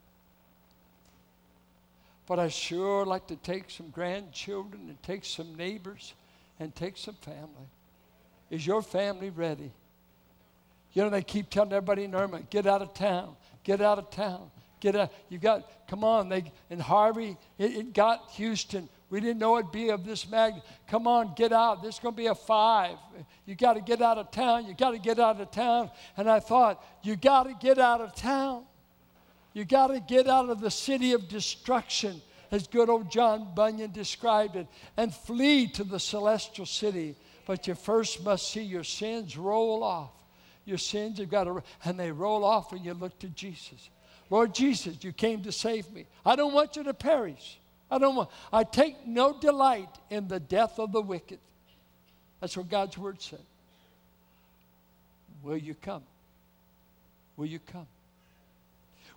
But 2.27 2.39
I 2.39 2.49
sure 2.49 3.07
like 3.07 3.29
to 3.29 3.37
take 3.37 3.71
some 3.71 3.91
grandchildren 3.91 4.89
and 4.89 5.03
take 5.03 5.25
some 5.25 5.55
neighbors 5.55 6.15
and 6.59 6.75
take 6.75 6.97
some 6.97 7.15
family. 7.15 7.69
Is 8.51 8.67
your 8.67 8.83
family 8.83 9.31
ready? 9.31 9.71
You 10.93 11.03
know, 11.03 11.11
they 11.11 11.23
keep 11.23 11.51
telling 11.51 11.73
everybody 11.73 12.05
in 12.05 12.15
Irma, 12.15 12.41
get 12.51 12.67
out 12.67 12.83
of 12.83 12.95
town, 12.95 13.37
get 13.65 13.81
out 13.81 13.99
of 13.99 14.11
town, 14.11 14.51
get 14.81 14.97
out. 14.97 15.13
You 15.29 15.39
got, 15.39 15.71
come 15.89 16.05
on, 16.05 16.29
they, 16.29 16.51
in 16.71 16.81
Harvey, 16.81 17.37
it, 17.59 17.77
it 17.77 17.93
got 17.93 18.31
Houston. 18.33 18.89
We 19.09 19.21
didn't 19.21 19.39
know 19.39 19.57
it'd 19.59 19.71
be 19.71 19.91
of 19.91 20.05
this 20.05 20.29
magnitude. 20.29 20.69
Come 20.89 21.07
on, 21.07 21.35
get 21.37 21.53
out. 21.53 21.83
This 21.83 21.95
is 21.95 22.01
going 22.01 22.15
to 22.15 22.17
be 22.17 22.27
a 22.27 22.35
five. 22.35 22.97
You 23.45 23.55
got 23.55 23.75
to 23.75 23.81
get 23.81 24.03
out 24.03 24.19
of 24.19 24.33
town. 24.33 24.67
You 24.67 24.75
got 24.75 24.91
to 24.91 24.99
get 24.99 25.21
out 25.21 25.41
of 25.41 25.51
town. 25.53 25.91
And 26.17 26.29
I 26.29 26.41
thought, 26.41 26.85
you 27.03 27.15
got 27.15 27.45
to 27.45 27.55
get 27.55 27.79
out 27.79 28.01
of 28.01 28.17
town. 28.17 28.65
You 29.53 29.65
got 29.65 29.89
to 29.89 30.01
get 30.01 30.29
out 30.29 30.51
of 30.51 30.61
the 30.61 30.71
city 30.71 31.13
of 31.13 31.29
destruction, 31.29 32.21
as 32.51 32.67
good 32.67 32.91
old 32.91 33.11
John 33.11 33.55
Bunyan 33.55 33.93
described 33.93 34.57
it, 34.57 34.67
and 34.97 35.15
flee 35.15 35.69
to 35.69 35.85
the 35.85 36.01
celestial 36.01 36.67
city. 36.67 37.17
But 37.47 37.69
you 37.69 37.77
first 37.77 38.25
must 38.25 38.51
see 38.51 38.63
your 38.63 38.85
sins 38.85 39.39
roll 39.39 39.85
off. 39.85 40.11
Your 40.65 40.79
sins 40.79 41.21
have 41.21 41.31
got 41.31 41.45
to, 41.45 41.63
and 41.85 41.99
they 41.99 42.11
roll 42.11 42.45
off 42.45 42.73
when 42.73 42.83
you 42.83 42.93
look 42.93 43.17
to 43.21 43.29
Jesus. 43.29 43.89
Lord 44.31 44.53
Jesus, 44.53 45.03
you 45.05 45.13
came 45.13 45.43
to 45.45 45.53
save 45.53 45.89
me. 45.93 46.07
I 46.25 46.35
don't 46.35 46.53
want 46.53 46.75
you 46.75 46.83
to 46.83 46.93
perish. 46.93 47.61
I 47.91 47.99
don't 47.99 48.17
want, 48.17 48.31
I 48.53 48.65
take 48.65 49.07
no 49.07 49.39
delight 49.39 49.89
in 50.11 50.29
the 50.29 50.41
death 50.41 50.79
of 50.79 50.93
the 50.93 51.01
wicked. 51.01 51.39
That's 52.41 52.57
what 52.57 52.69
God's 52.69 52.99
word 52.99 53.23
said. 53.23 53.43
Will 55.43 55.57
you 55.57 55.75
come? 55.75 56.03
Will 57.37 57.47
you 57.47 57.61
come? 57.61 57.87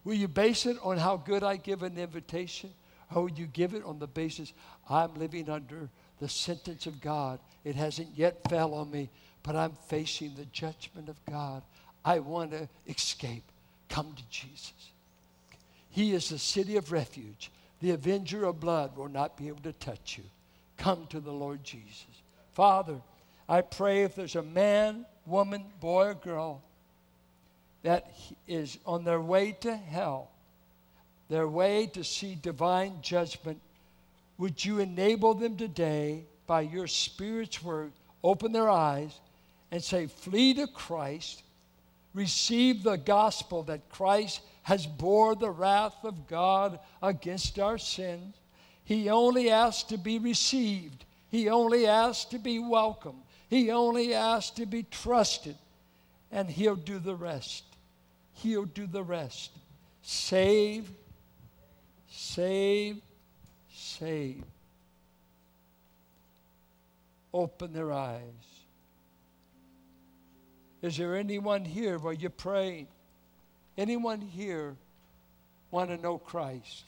Will 0.03 0.13
you 0.13 0.27
base 0.27 0.65
it 0.65 0.77
on 0.83 0.97
how 0.97 1.17
good 1.17 1.43
I 1.43 1.57
give 1.57 1.83
an 1.83 1.97
invitation? 1.97 2.71
Or 3.13 3.23
will 3.23 3.31
you 3.31 3.47
give 3.47 3.73
it 3.73 3.83
on 3.83 3.99
the 3.99 4.07
basis 4.07 4.53
I'm 4.89 5.15
living 5.15 5.49
under 5.49 5.89
the 6.19 6.29
sentence 6.29 6.85
of 6.85 7.01
God? 7.01 7.39
It 7.63 7.75
hasn't 7.75 8.09
yet 8.15 8.47
fell 8.49 8.75
on 8.75 8.91
me, 8.91 9.09
but 9.43 9.55
I'm 9.55 9.73
facing 9.87 10.35
the 10.35 10.45
judgment 10.45 11.09
of 11.09 11.17
God. 11.25 11.63
I 12.05 12.19
want 12.19 12.51
to 12.51 12.69
escape. 12.87 13.43
Come 13.89 14.13
to 14.15 14.23
Jesus. 14.29 14.73
He 15.89 16.13
is 16.13 16.29
the 16.29 16.37
city 16.37 16.77
of 16.77 16.91
refuge 16.91 17.49
the 17.81 17.91
avenger 17.91 18.45
of 18.45 18.59
blood 18.59 18.95
will 18.97 19.09
not 19.09 19.37
be 19.37 19.47
able 19.47 19.61
to 19.61 19.73
touch 19.73 20.17
you. 20.17 20.23
Come 20.77 21.07
to 21.07 21.19
the 21.19 21.31
Lord 21.31 21.63
Jesus. 21.63 22.05
Father, 22.53 22.97
I 23.47 23.61
pray 23.61 24.03
if 24.03 24.15
there's 24.15 24.35
a 24.35 24.43
man, 24.43 25.05
woman, 25.25 25.65
boy, 25.79 26.07
or 26.07 26.13
girl 26.13 26.61
that 27.83 28.11
is 28.47 28.77
on 28.85 29.03
their 29.03 29.21
way 29.21 29.53
to 29.61 29.75
hell, 29.75 30.29
their 31.29 31.47
way 31.47 31.87
to 31.87 32.03
see 32.03 32.35
divine 32.35 33.01
judgment, 33.01 33.59
would 34.37 34.63
you 34.63 34.79
enable 34.79 35.33
them 35.33 35.57
today 35.57 36.23
by 36.47 36.61
your 36.61 36.87
Spirit's 36.87 37.63
word, 37.63 37.91
open 38.23 38.51
their 38.51 38.69
eyes 38.69 39.19
and 39.71 39.83
say, 39.83 40.07
Flee 40.07 40.53
to 40.55 40.67
Christ, 40.67 41.43
receive 42.13 42.83
the 42.83 42.97
gospel 42.97 43.63
that 43.63 43.89
Christ 43.89 44.41
has 44.69 44.85
bore 44.85 45.33
the 45.33 45.49
wrath 45.49 45.95
of 46.03 46.27
God 46.27 46.77
against 47.01 47.57
our 47.57 47.79
sins. 47.79 48.35
He 48.83 49.09
only 49.09 49.49
asks 49.49 49.81
to 49.89 49.97
be 49.97 50.19
received. 50.19 51.05
He 51.31 51.49
only 51.49 51.87
asks 51.87 52.25
to 52.25 52.37
be 52.37 52.59
welcomed. 52.59 53.23
He 53.49 53.71
only 53.71 54.13
asks 54.13 54.51
to 54.57 54.67
be 54.67 54.83
trusted. 54.83 55.55
And 56.31 56.47
he'll 56.47 56.75
do 56.75 56.99
the 56.99 57.15
rest. 57.15 57.63
He'll 58.35 58.65
do 58.65 58.85
the 58.85 59.01
rest. 59.01 59.49
Save, 60.03 60.87
save, 62.07 63.01
save. 63.73 64.43
Open 67.33 67.73
their 67.73 67.91
eyes. 67.91 68.21
Is 70.83 70.95
there 70.95 71.15
anyone 71.15 71.65
here 71.65 71.97
while 71.97 72.13
you're 72.13 72.29
praying? 72.29 72.85
Anyone 73.79 74.19
here 74.19 74.75
want 75.71 75.89
to 75.89 75.95
know 75.95 76.17
Christ? 76.17 76.83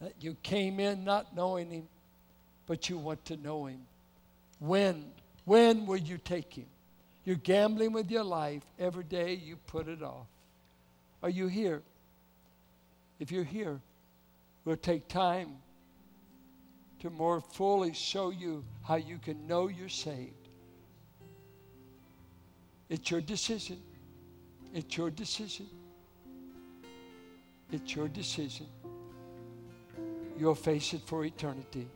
That 0.00 0.12
you 0.18 0.36
came 0.42 0.80
in 0.80 1.04
not 1.04 1.36
knowing 1.36 1.70
Him, 1.70 1.88
but 2.66 2.88
you 2.88 2.98
want 2.98 3.24
to 3.26 3.36
know 3.36 3.66
Him. 3.66 3.78
When? 4.58 5.04
When 5.44 5.86
will 5.86 5.98
you 5.98 6.18
take 6.18 6.52
Him? 6.52 6.66
You're 7.24 7.36
gambling 7.36 7.92
with 7.92 8.10
your 8.10 8.24
life. 8.24 8.64
Every 8.76 9.04
day 9.04 9.34
you 9.34 9.54
put 9.68 9.86
it 9.86 10.02
off. 10.02 10.26
Are 11.22 11.30
you 11.30 11.46
here? 11.46 11.80
If 13.20 13.30
you're 13.30 13.44
here, 13.44 13.80
we'll 14.64 14.78
take 14.78 15.06
time 15.06 15.58
to 17.02 17.10
more 17.10 17.40
fully 17.40 17.92
show 17.92 18.30
you 18.30 18.64
how 18.82 18.96
you 18.96 19.18
can 19.18 19.46
know 19.46 19.68
you're 19.68 19.88
saved. 19.88 20.48
It's 22.88 23.12
your 23.12 23.20
decision. 23.20 23.78
It's 24.74 24.96
your 24.96 25.10
decision. 25.10 25.66
It's 27.72 27.94
your 27.94 28.08
decision. 28.08 28.66
You'll 30.38 30.54
face 30.54 30.92
it 30.92 31.02
for 31.06 31.24
eternity. 31.24 31.86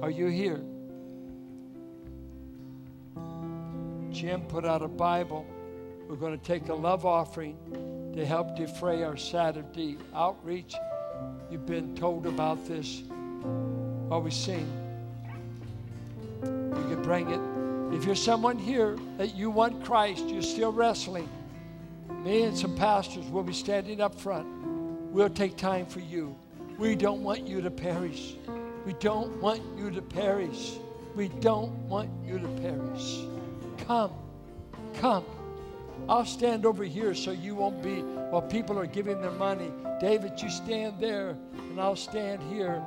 Are 0.00 0.10
you 0.10 0.26
here? 0.26 0.62
Jim 4.10 4.42
put 4.42 4.64
out 4.64 4.82
a 4.82 4.88
Bible. 4.88 5.44
We're 6.08 6.16
going 6.16 6.38
to 6.38 6.44
take 6.44 6.68
a 6.68 6.74
love 6.74 7.04
offering 7.04 7.56
to 8.14 8.24
help 8.24 8.56
defray 8.56 9.02
our 9.02 9.16
Saturday 9.16 9.98
outreach. 10.14 10.74
You've 11.50 11.66
been 11.66 11.94
told 11.96 12.26
about 12.26 12.64
this 12.66 13.02
we 14.22 14.30
sing. 14.30 14.70
You 16.42 16.86
can 16.88 17.02
bring 17.02 17.28
it. 17.30 17.40
If 17.96 18.04
you're 18.04 18.14
someone 18.14 18.58
here 18.58 18.96
that 19.18 19.34
you 19.34 19.50
want 19.50 19.84
Christ, 19.84 20.28
you're 20.28 20.42
still 20.42 20.72
wrestling, 20.72 21.28
me 22.22 22.44
and 22.44 22.56
some 22.56 22.76
pastors 22.76 23.26
will 23.26 23.42
be 23.42 23.52
standing 23.52 24.00
up 24.00 24.14
front. 24.14 24.46
We'll 25.14 25.30
take 25.30 25.56
time 25.56 25.86
for 25.86 26.00
you. 26.00 26.34
We 26.76 26.96
don't 26.96 27.22
want 27.22 27.46
you 27.46 27.60
to 27.60 27.70
perish. 27.70 28.34
We 28.84 28.94
don't 28.94 29.40
want 29.40 29.62
you 29.78 29.88
to 29.92 30.02
perish. 30.02 30.72
We 31.14 31.28
don't 31.28 31.70
want 31.88 32.10
you 32.26 32.40
to 32.40 32.48
perish. 32.48 33.20
Come, 33.86 34.10
come. 34.94 35.24
I'll 36.08 36.26
stand 36.26 36.66
over 36.66 36.82
here 36.82 37.14
so 37.14 37.30
you 37.30 37.54
won't 37.54 37.80
be, 37.80 38.00
while 38.00 38.42
people 38.42 38.76
are 38.76 38.86
giving 38.86 39.20
their 39.20 39.30
money. 39.30 39.70
David, 40.00 40.32
you 40.42 40.50
stand 40.50 40.98
there, 40.98 41.36
and 41.52 41.80
I'll 41.80 41.94
stand 41.94 42.42
here. 42.52 42.82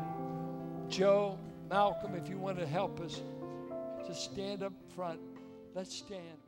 Joe, 0.89 1.39
Malcolm, 1.69 2.13
if 2.13 2.27
you 2.27 2.37
want 2.37 2.59
to 2.59 2.67
help 2.67 2.99
us, 2.99 3.21
just 4.05 4.25
stand 4.33 4.63
up 4.63 4.73
front. 4.93 5.21
Let's 5.73 5.95
stand. 5.95 6.46